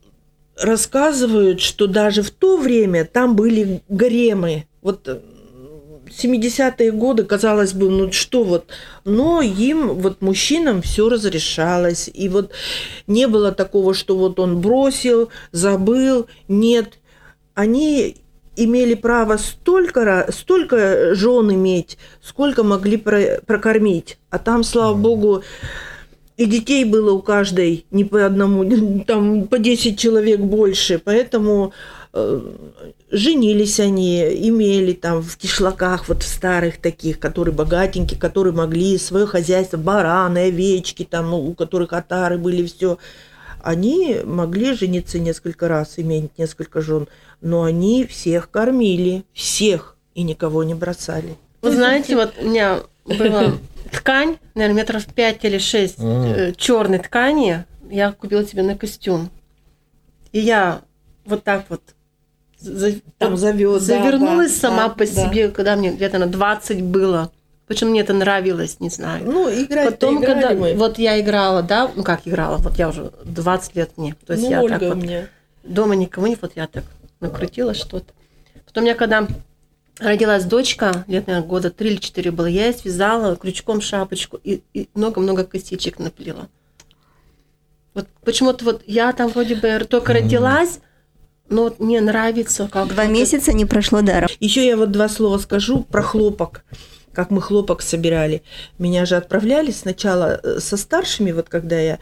[0.57, 4.66] рассказывают, что даже в то время там были гаремы.
[4.82, 5.20] Вот э,
[6.09, 8.67] 70-е годы, казалось бы, ну что вот,
[9.05, 12.11] но им, вот мужчинам все разрешалось.
[12.13, 12.53] И вот
[13.07, 16.27] не было такого, что вот он бросил, забыл.
[16.49, 16.99] Нет,
[17.55, 18.17] они
[18.57, 24.19] имели право столько, столько жен иметь, сколько могли про- прокормить.
[24.31, 25.43] А там, слава богу,
[26.37, 28.65] и детей было у каждой не по одному,
[29.07, 31.01] там по 10 человек больше.
[31.03, 31.73] Поэтому
[33.11, 39.27] женились они, имели там в кишлаках, вот в старых таких, которые богатенькие, которые могли свое
[39.27, 42.99] хозяйство, бараны, овечки, там, ну, у которых отары были, все.
[43.62, 47.09] Они могли жениться несколько раз, иметь несколько жен,
[47.41, 51.37] но они всех кормили, всех, и никого не бросали.
[51.62, 53.55] Вы знаете, вот у меня была
[53.93, 56.55] ткань, наверное, метров 5 или 6 Мгм.
[56.57, 57.65] черной ткани.
[57.91, 59.31] Я купила себе на костюм.
[60.33, 60.83] И я
[61.25, 61.81] вот так вот
[62.65, 65.07] за- Там вот завёт, да, завернулась да, сама да, по да.
[65.07, 67.31] себе, когда мне где-то на 20 было.
[67.67, 69.25] Почему мне это нравилось, не знаю.
[69.25, 70.75] Ну, играть Потом, когда мы.
[70.75, 74.15] вот я играла, да, ну как играла, вот я уже 20 лет мне.
[74.27, 75.29] То есть ну, я Ольга так вот меня.
[75.62, 76.85] дома никому не, вот я так
[77.21, 78.12] накрутила что-то.
[78.67, 79.27] Потом я когда
[79.99, 84.62] родилась дочка, лет, наверное, года три или четыре было, я ей связала крючком шапочку и
[84.75, 86.49] и много-много косичек наплела.
[87.95, 90.81] Вот почему-то вот я там вроде бы только родилась,
[91.49, 92.88] Но вот мне нравится, как...
[92.88, 94.28] Два месяца не прошло даром.
[94.40, 96.64] Еще я вот два слова скажу про хлопок
[97.14, 98.42] как мы хлопок собирали.
[98.78, 101.99] Меня же отправляли сначала э, со старшими, вот когда я,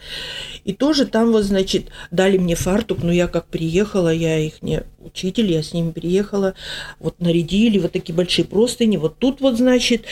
[0.65, 4.83] и тоже там вот, значит, дали мне фартук, но я как приехала, я их не
[4.99, 6.55] учитель, я с ними приехала,
[6.99, 10.05] вот нарядили вот такие большие простыни, вот тут вот, значит,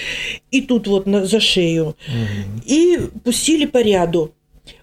[0.51, 2.61] и тут вот на, за шею, угу.
[2.65, 4.34] и пустили по ряду.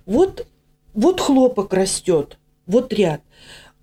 [0.04, 0.46] Вот,
[0.94, 3.20] вот хлопок растет, вот ряд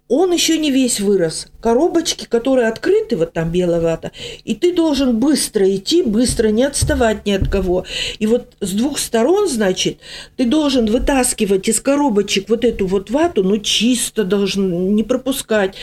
[0.07, 1.47] он еще не весь вырос.
[1.61, 4.11] Коробочки, которые открыты, вот там белая вата,
[4.43, 7.85] и ты должен быстро идти, быстро не отставать ни от кого.
[8.19, 9.99] И вот с двух сторон, значит,
[10.37, 15.75] ты должен вытаскивать из коробочек вот эту вот вату, но чисто должен не пропускать.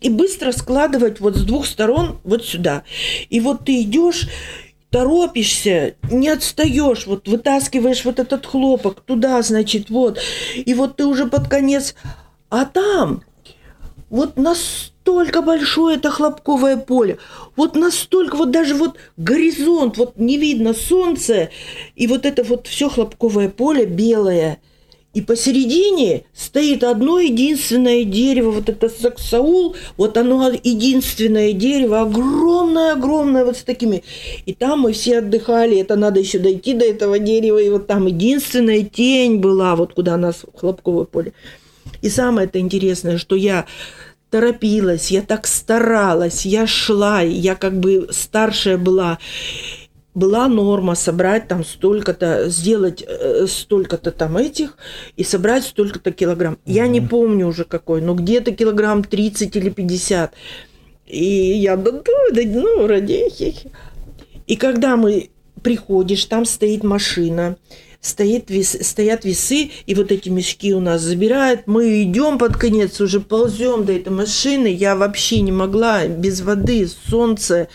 [0.00, 2.82] И быстро складывать вот с двух сторон вот сюда.
[3.30, 4.28] И вот ты идешь,
[4.90, 10.18] торопишься, не отстаешь, вот вытаскиваешь вот этот хлопок туда, значит, вот.
[10.54, 11.94] И вот ты уже под конец,
[12.50, 13.22] а там
[14.12, 17.18] вот настолько большое это хлопковое поле,
[17.56, 21.48] вот настолько, вот даже вот горизонт, вот не видно солнце,
[21.96, 24.60] и вот это вот все хлопковое поле белое.
[25.14, 33.58] И посередине стоит одно единственное дерево, вот это саксаул, вот оно единственное дерево, огромное-огромное, вот
[33.58, 34.04] с такими.
[34.46, 38.06] И там мы все отдыхали, это надо еще дойти до этого дерева, и вот там
[38.06, 41.32] единственная тень была, вот куда нас хлопковое поле.
[42.00, 43.66] И самое это интересное, что я
[44.30, 49.18] торопилась, я так старалась, я шла, я как бы старшая была.
[50.14, 54.76] Была норма собрать там столько-то, сделать э, столько-то там этих
[55.16, 56.54] и собрать столько-то килограмм.
[56.54, 56.72] Mm-hmm.
[56.72, 60.34] Я не помню уже какой, но где-то килограмм 30 или 50.
[61.06, 62.00] И я, да, да,
[62.32, 63.54] да ну, ради
[64.46, 65.30] И когда мы
[65.62, 67.56] приходишь, там стоит машина,
[68.02, 71.62] стоит вес, стоят весы, и вот эти мешки у нас забирают.
[71.66, 74.66] Мы идем под конец, уже ползем до этой машины.
[74.66, 77.68] Я вообще не могла без воды, солнце.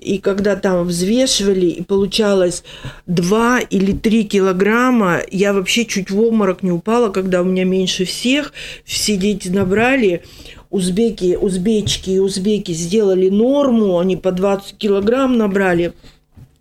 [0.00, 2.62] И когда там взвешивали, и получалось
[3.06, 8.04] 2 или 3 килограмма, я вообще чуть в обморок не упала, когда у меня меньше
[8.04, 8.52] всех.
[8.84, 10.22] Все дети набрали
[10.74, 15.94] узбеки, узбечки и узбеки сделали норму, они по 20 килограмм набрали.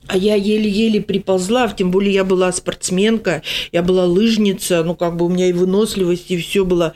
[0.08, 3.42] А я еле-еле приползла, тем более я была спортсменка,
[3.72, 6.94] я была лыжница, ну как бы у меня и выносливость, и все было.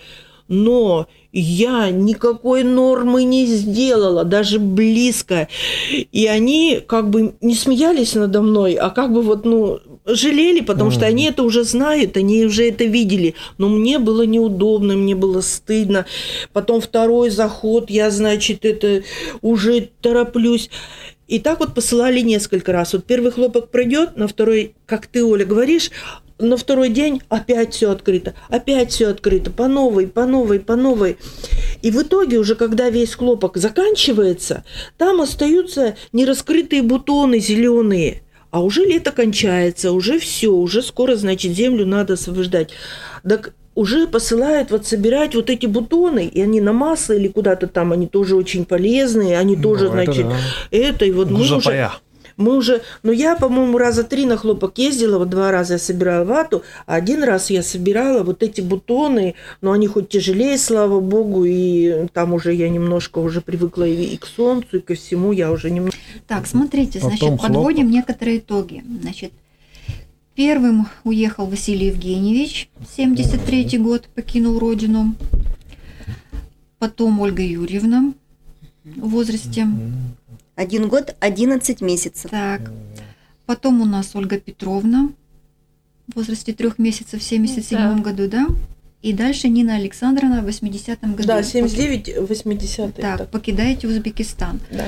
[0.50, 5.48] Но я никакой нормы не сделала, даже близко.
[5.92, 10.90] И они как бы не смеялись надо мной, а как бы вот, ну, жалели, потому
[10.90, 10.94] mm.
[10.94, 13.36] что они это уже знают, они уже это видели.
[13.58, 16.06] Но мне было неудобно, мне было стыдно.
[16.54, 19.04] Потом второй заход, я, значит, это
[19.42, 20.70] уже тороплюсь.
[21.28, 22.94] И так вот посылали несколько раз.
[22.94, 25.92] Вот первый хлопок пройдет, на второй, как ты, Оля, говоришь,
[26.40, 31.18] на второй день опять все открыто, опять все открыто, по новой, по новой, по новой.
[31.82, 34.64] И в итоге уже, когда весь хлопок заканчивается,
[34.98, 38.24] там остаются нераскрытые бутоны зеленые.
[38.50, 42.70] А уже лето кончается, уже все, уже скоро, значит, землю надо освобождать.
[43.28, 47.92] Так уже посылают вот собирать вот эти бутоны, и они на масло или куда-то там,
[47.92, 50.36] они тоже очень полезные, они ну, тоже, это значит, да.
[50.72, 51.92] это, и вот мы уже...
[52.38, 56.24] Мы уже, ну я, по-моему, раза три на хлопок ездила, вот два раза я собирала
[56.24, 61.46] вату, а один раз я собирала вот эти бутоны, но они хоть тяжелее, слава богу,
[61.46, 65.52] и там уже я немножко уже привыкла и, и к солнцу, и ко всему, я
[65.52, 65.98] уже немного...
[66.28, 68.84] Так, смотрите, значит, Потом подводим некоторые итоги.
[69.02, 69.32] Значит,
[70.38, 75.16] Первым уехал Василий Евгеньевич, 73 год, покинул родину.
[76.78, 78.14] Потом Ольга Юрьевна
[78.84, 79.68] в возрасте.
[80.54, 82.30] Один год, 11 месяцев.
[82.30, 82.72] Так.
[83.48, 85.10] Потом у нас Ольга Петровна
[86.08, 87.96] в возрасте трех месяцев в 77 да.
[87.96, 88.48] году, да?
[89.02, 91.28] И дальше Нина Александровна в 80-м году.
[91.28, 92.92] Да, 79-80.
[92.92, 94.60] Так, так, покидаете Узбекистан.
[94.70, 94.86] Да.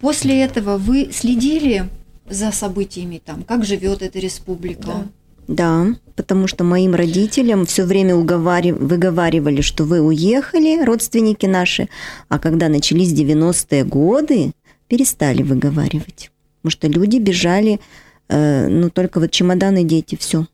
[0.00, 1.88] После этого вы следили
[2.28, 4.86] за событиями там, как живет эта республика.
[4.86, 5.06] Да.
[5.48, 11.88] Да, потому что моим родителям все время уговаривали, выговаривали, что вы уехали, родственники наши,
[12.28, 14.52] а когда начались 90-е годы,
[14.86, 16.30] перестали выговаривать.
[16.60, 17.80] Потому что люди бежали,
[18.28, 20.46] э, ну, только вот чемоданы, дети, все.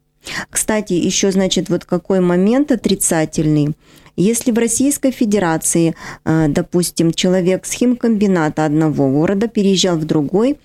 [0.51, 3.75] Кстати, еще, значит, вот какой момент отрицательный.
[4.17, 5.95] Если в Российской Федерации,
[6.25, 10.59] э, допустим, человек с химкомбината одного города переезжал в другой,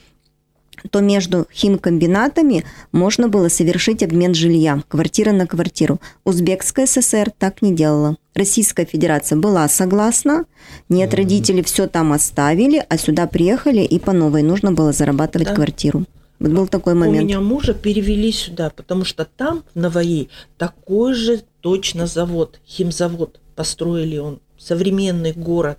[0.89, 5.99] то между химкомбинатами можно было совершить обмен жилья, квартира на квартиру.
[6.23, 8.17] Узбекская ССР так не делала.
[8.35, 10.45] Российская Федерация была согласна,
[10.89, 15.55] нет, родители все там оставили, а сюда приехали и по новой нужно было зарабатывать да.
[15.55, 16.05] квартиру.
[16.39, 17.23] Вот был такой момент.
[17.23, 23.39] У меня мужа перевели сюда, потому что там, в Наваи, такой же точно завод, химзавод
[23.55, 25.77] построили он современный город.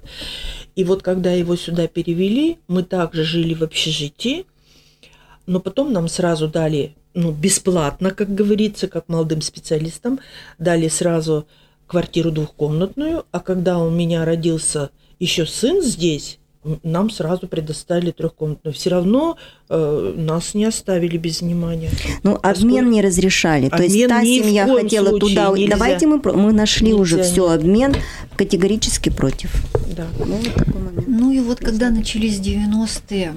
[0.77, 4.47] И вот когда его сюда перевели, мы также жили в общежитии,
[5.47, 10.21] но потом нам сразу дали, ну, бесплатно, как говорится, как молодым специалистам,
[10.59, 11.47] дали сразу
[11.87, 16.39] квартиру двухкомнатную, а когда у меня родился еще сын здесь,
[16.83, 18.75] нам сразу предоставили трехкомнатную.
[18.75, 19.37] Все равно
[19.69, 21.91] э, нас не оставили без внимания.
[22.23, 23.69] Ну, обмен не разрешали.
[23.69, 25.51] То есть та семья хотела туда.
[25.51, 25.73] Нельзя.
[25.77, 27.95] Давайте мы мы нашли нельзя, уже все обмен
[28.37, 29.55] категорически против.
[29.95, 30.07] Да.
[30.19, 31.07] Ну, вот такой момент.
[31.07, 33.35] ну и вот когда начались 90-е,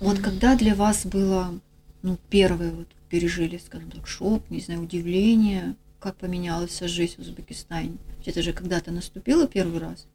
[0.00, 1.60] вот когда для вас было
[2.02, 7.96] ну, первое вот пережили, скажем так, шок, не знаю, удивление, как поменялась жизнь в Узбекистане?
[8.24, 10.06] Это же когда-то наступило первый раз?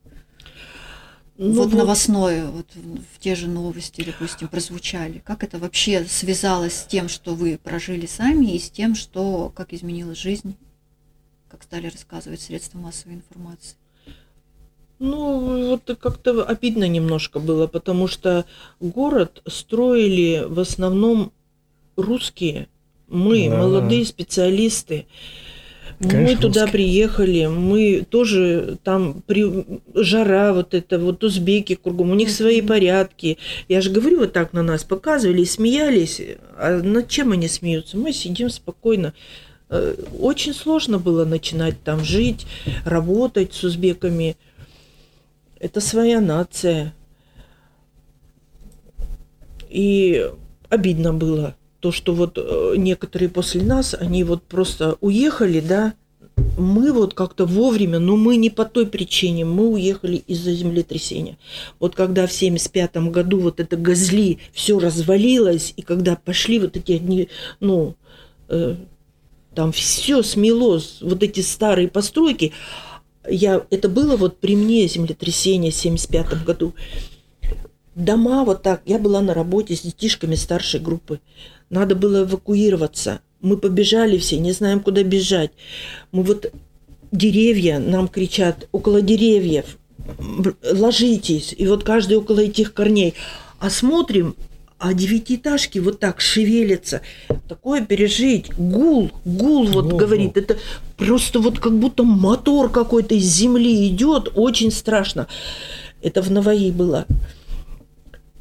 [1.37, 5.19] Ну, вот, вот новостное, вот в те же новости, допустим, прозвучали.
[5.25, 9.73] Как это вообще связалось с тем, что вы прожили сами, и с тем, что как
[9.73, 10.55] изменилась жизнь,
[11.49, 13.75] как стали рассказывать средства массовой информации?
[15.01, 18.45] Ну, вот как-то обидно немножко было, потому что
[18.79, 21.31] город строили в основном
[21.95, 22.67] русские,
[23.07, 23.57] мы, да.
[23.57, 25.07] молодые специалисты.
[25.97, 26.71] Конечно, мы туда русский.
[26.77, 33.39] приехали, мы тоже там при жара вот это вот узбеки кругом, у них свои порядки.
[33.67, 36.21] Я же говорю, вот так на нас показывали, смеялись.
[36.59, 37.97] А над чем они смеются?
[37.97, 39.15] Мы сидим спокойно.
[39.71, 42.45] Э, очень сложно было начинать там жить,
[42.85, 44.37] работать с узбеками.
[45.61, 46.95] Это своя нация.
[49.69, 50.27] И
[50.69, 55.93] обидно было то, что вот э, некоторые после нас, они вот просто уехали, да,
[56.57, 61.37] мы вот как-то вовремя, но мы не по той причине, мы уехали из-за землетрясения.
[61.79, 66.93] Вот когда в 75 году вот это Газли все развалилось, и когда пошли вот эти
[66.93, 67.95] одни, ну,
[68.49, 68.77] э,
[69.53, 72.51] там все смело, вот эти старые постройки,
[73.29, 76.73] я, это было вот при мне землетрясение в 75 году.
[77.95, 81.19] Дома вот так, я была на работе с детишками старшей группы.
[81.69, 83.21] Надо было эвакуироваться.
[83.41, 85.51] Мы побежали все, не знаем, куда бежать.
[86.11, 86.51] Мы вот
[87.11, 89.77] деревья, нам кричат, около деревьев,
[90.63, 91.53] ложитесь.
[91.57, 93.13] И вот каждый около этих корней.
[93.59, 94.35] А смотрим,
[94.81, 97.01] а девятиэтажки вот так шевелятся.
[97.47, 98.51] Такое пережить.
[98.57, 100.37] Гул, гул вот Во, говорит.
[100.37, 100.57] Это
[100.97, 104.31] просто вот как будто мотор какой-то из земли идет.
[104.33, 105.27] Очень страшно.
[106.01, 107.05] Это в Наваи было.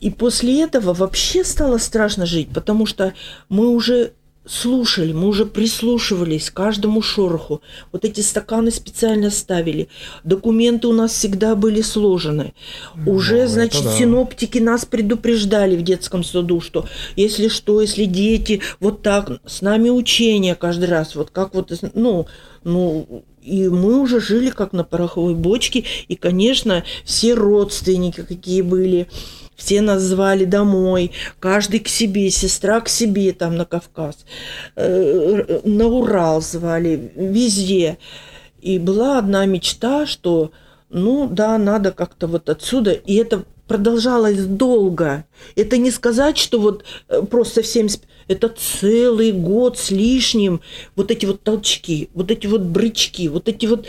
[0.01, 3.13] И после этого вообще стало страшно жить, потому что
[3.51, 4.15] мы уже
[4.47, 7.61] слушали, мы уже прислушивались к каждому шороху.
[7.93, 9.89] Вот эти стаканы специально ставили.
[10.25, 12.55] Документы у нас всегда были сложены.
[12.95, 13.93] Ну, уже, значит, да.
[13.93, 16.87] синоптики нас предупреждали в детском саду, что
[17.17, 22.27] если что, если дети, вот так, с нами учения каждый раз, вот как вот, ну,
[22.65, 29.09] ну, и мы уже жили как на пороховой бочке, и, конечно, все родственники, какие были,
[29.61, 34.25] все нас звали домой, каждый к себе, сестра к себе там на Кавказ,
[34.75, 37.99] э, на Урал звали, везде.
[38.63, 40.51] И была одна мечта, что,
[40.89, 45.25] ну да, надо как-то вот отсюда, и это продолжалось долго.
[45.57, 47.89] Это не сказать, что вот э, просто всем...
[48.29, 50.61] Это целый год с лишним.
[50.97, 53.87] Вот эти вот толчки, вот эти вот брычки, вот эти вот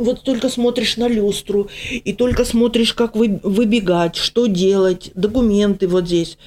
[0.00, 6.06] вот только смотришь на люстру, и только смотришь, как вы, выбегать, что делать, документы вот
[6.06, 6.38] здесь.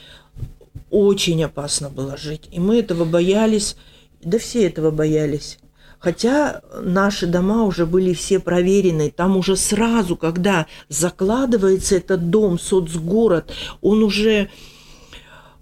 [0.89, 2.49] Очень опасно было жить.
[2.51, 3.75] И мы этого боялись,
[4.23, 5.59] да все этого боялись.
[5.99, 13.53] Хотя наши дома уже были все проверены, там уже сразу, когда закладывается этот дом, соцгород,
[13.81, 14.49] он уже,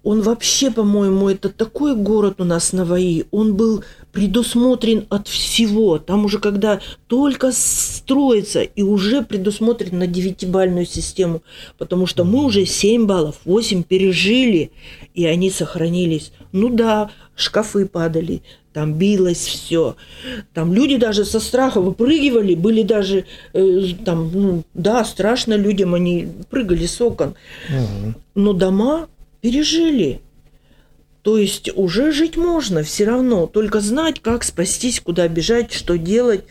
[0.02, 5.98] он вообще, по-моему, это такой город у нас Наваи, он был предусмотрен от всего.
[5.98, 11.42] Там уже когда только строится, и уже предусмотрен на девятибальную систему,
[11.78, 14.72] потому что мы уже 7 баллов, 8 пережили,
[15.14, 16.32] и они сохранились.
[16.52, 18.42] Ну да, шкафы падали,
[18.72, 19.96] там билось все.
[20.54, 26.28] Там люди даже со страха выпрыгивали, были даже э, там, ну да, страшно людям, они
[26.50, 27.34] прыгали с окон.
[27.68, 28.14] Угу.
[28.34, 29.08] Но дома
[29.42, 30.22] пережили.
[31.20, 36.44] То есть уже жить можно все равно, только знать, как спастись, куда бежать, что делать.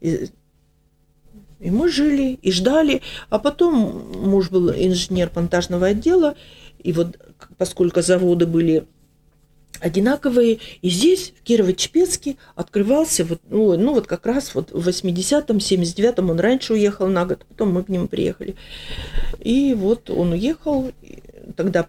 [0.00, 0.28] И,
[1.60, 3.02] и мы жили и ждали.
[3.28, 3.74] А потом
[4.14, 6.34] муж был инженер монтажного отдела,
[6.82, 7.18] и вот
[7.58, 8.86] поскольку заводы были
[9.80, 10.58] одинаковые.
[10.82, 16.30] И здесь, в Кирово-Чепецке, открывался, вот, ну, ну вот как раз вот в 80-м, 79-м
[16.30, 18.56] он раньше уехал на год, потом мы к нему приехали.
[19.38, 20.90] И вот он уехал,
[21.56, 21.86] тогда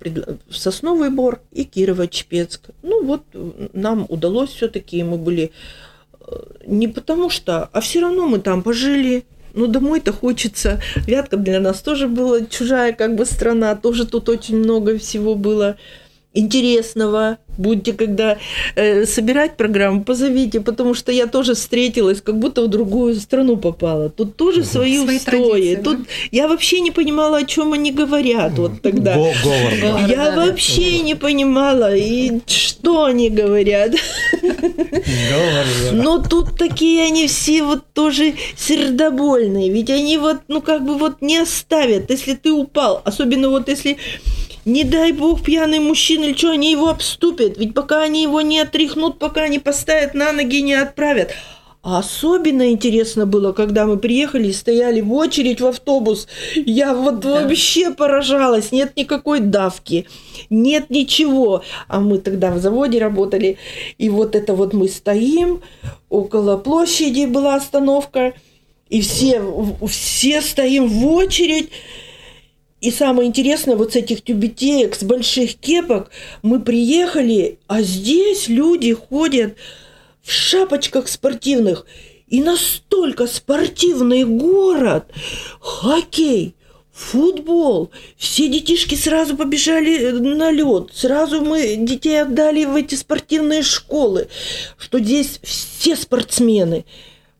[0.50, 2.72] Сосновый Бор и Кирово-Чепецк.
[2.84, 3.24] Ну вот
[3.74, 5.52] нам удалось все-таки, мы были
[6.20, 6.36] э,
[6.66, 10.82] не потому что, а все равно мы там пожили, ну, домой-то хочется.
[11.08, 15.78] Вятка для нас тоже была чужая как бы страна, тоже тут очень много всего было
[16.34, 17.38] интересного.
[17.58, 18.38] Будете, когда
[18.76, 24.10] э, собирать программу, позовите, потому что я тоже встретилась, как будто в другую страну попала.
[24.10, 25.76] Тут тоже свои, свои устои.
[25.76, 26.04] Тут да?
[26.32, 29.16] я вообще не понимала, о чем они говорят вот тогда.
[29.16, 31.04] Говор, я да, вообще да.
[31.04, 33.92] не понимала, и что они говорят.
[35.92, 41.22] Но тут такие они все вот тоже сердобольные, ведь они вот, ну как бы вот
[41.22, 43.98] не оставят, если ты упал, особенно вот если
[44.66, 47.58] не дай бог пьяный мужчина или что, они его обступят.
[47.58, 51.32] Ведь пока они его не отряхнут, пока не поставят на ноги, не отправят.
[51.84, 56.28] А особенно интересно было, когда мы приехали и стояли в очередь в автобус.
[56.56, 57.42] Я вот да.
[57.42, 58.72] вообще поражалась.
[58.72, 60.08] Нет никакой давки,
[60.52, 61.64] нет ничего.
[61.88, 63.58] А мы тогда в заводе работали.
[63.98, 65.62] И вот это вот мы стоим,
[66.10, 68.34] около площади была остановка.
[68.90, 69.42] И все,
[69.88, 71.72] все стоим в очередь.
[72.82, 76.10] И самое интересное, вот с этих тюбетеек, с больших кепок
[76.42, 79.56] мы приехали, а здесь люди ходят
[80.24, 81.86] в шапочках спортивных.
[82.28, 85.06] И настолько спортивный город,
[85.60, 86.56] хоккей,
[86.92, 87.92] футбол.
[88.18, 90.90] Все детишки сразу побежали на лед.
[90.94, 94.28] Сразу мы детей отдали в эти спортивные школы,
[94.78, 96.86] что здесь все спортсмены.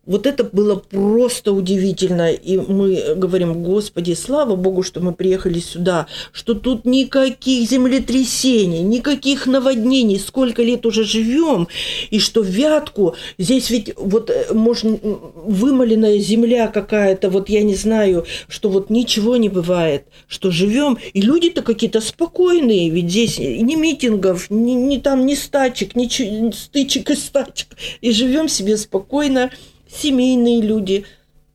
[0.08, 2.32] Вот это было просто удивительно.
[2.32, 9.46] И мы говорим, Господи, слава Богу, что мы приехали сюда, что тут никаких землетрясений, никаких
[9.46, 11.68] наводнений, сколько лет уже живем,
[12.10, 18.26] и что Вятку, здесь ведь вот э, можно вымоленная земля какая-то, вот я не знаю,
[18.48, 24.50] что вот ничего не бывает, что живем, и люди-то какие-то спокойные, ведь здесь ни митингов,
[24.50, 27.68] ни, ни там, ни стачек, ни стычек и стачек,
[28.02, 29.52] и живем себе спокойно,
[29.94, 31.06] семейные люди.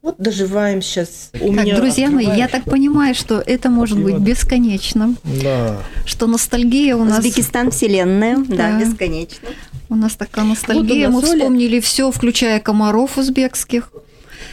[0.02, 1.30] Вот доживаем сейчас.
[1.40, 5.18] У так, меня друзья мои, я так понимаю, что это может быть бесконечным.
[5.42, 5.78] Да.
[6.04, 7.18] Что ностальгия у нас...
[7.18, 9.48] Узбекистан вселенная, да, да бесконечно.
[9.88, 11.08] У нас такая ностальгия.
[11.10, 13.90] Вот Мы вспомнили все, включая комаров узбекских.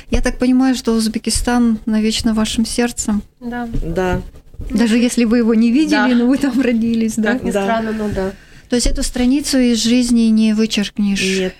[0.09, 3.23] Я так понимаю, что Узбекистан навечно вашим сердцем.
[3.39, 3.67] Да.
[3.83, 4.21] Да.
[4.69, 6.07] Даже если вы его не видели, да.
[6.07, 7.33] но вы там родились, да?
[7.33, 7.63] Как ни да.
[7.63, 8.31] странно, но да.
[8.69, 11.21] То есть эту страницу из жизни не вычеркнешь?
[11.21, 11.55] Нет.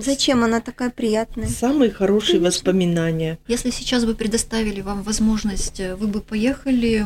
[0.00, 1.48] Зачем она такая приятная?
[1.48, 2.46] Самые хорошие Конечно.
[2.46, 3.38] воспоминания.
[3.48, 7.04] Если сейчас бы предоставили вам возможность, э, вы бы поехали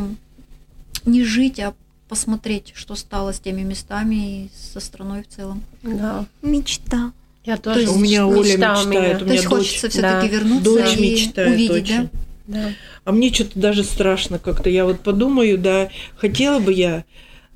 [1.04, 1.74] не жить, а
[2.08, 5.62] посмотреть, что стало с теми местами и со страной в целом.
[5.82, 6.26] Да.
[6.42, 7.12] Мечта.
[7.44, 7.80] Я тоже.
[7.80, 8.86] есть, у меня Оля мечтает.
[8.86, 9.18] У меня.
[9.18, 10.34] То есть дочь, хочется все-таки да.
[10.34, 12.02] вернуться дочь и мечтает увидеть, очень.
[12.02, 12.08] да?
[12.46, 12.72] Да.
[13.04, 14.70] А мне что-то даже страшно как-то.
[14.70, 17.04] Я вот подумаю, да, хотела бы я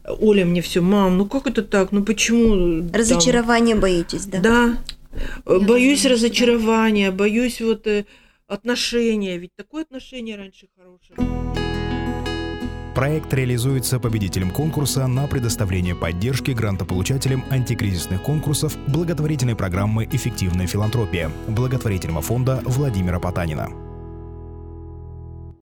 [0.05, 1.93] Оля мне все, мам, ну как это так?
[1.93, 2.89] Ну почему?
[2.93, 3.83] Разочарование там?
[3.83, 4.41] боитесь, да?
[4.41, 4.79] Да.
[5.13, 7.17] Я боюсь думаю, разочарования, да.
[7.17, 8.05] боюсь вот э,
[8.47, 9.37] отношения.
[9.39, 11.17] Ведь такое отношение раньше хорошее.
[12.95, 22.23] Проект реализуется победителем конкурса на предоставление поддержки грантополучателям антикризисных конкурсов благотворительной программы «Эффективная филантропия» благотворительного
[22.23, 23.88] фонда Владимира Потанина.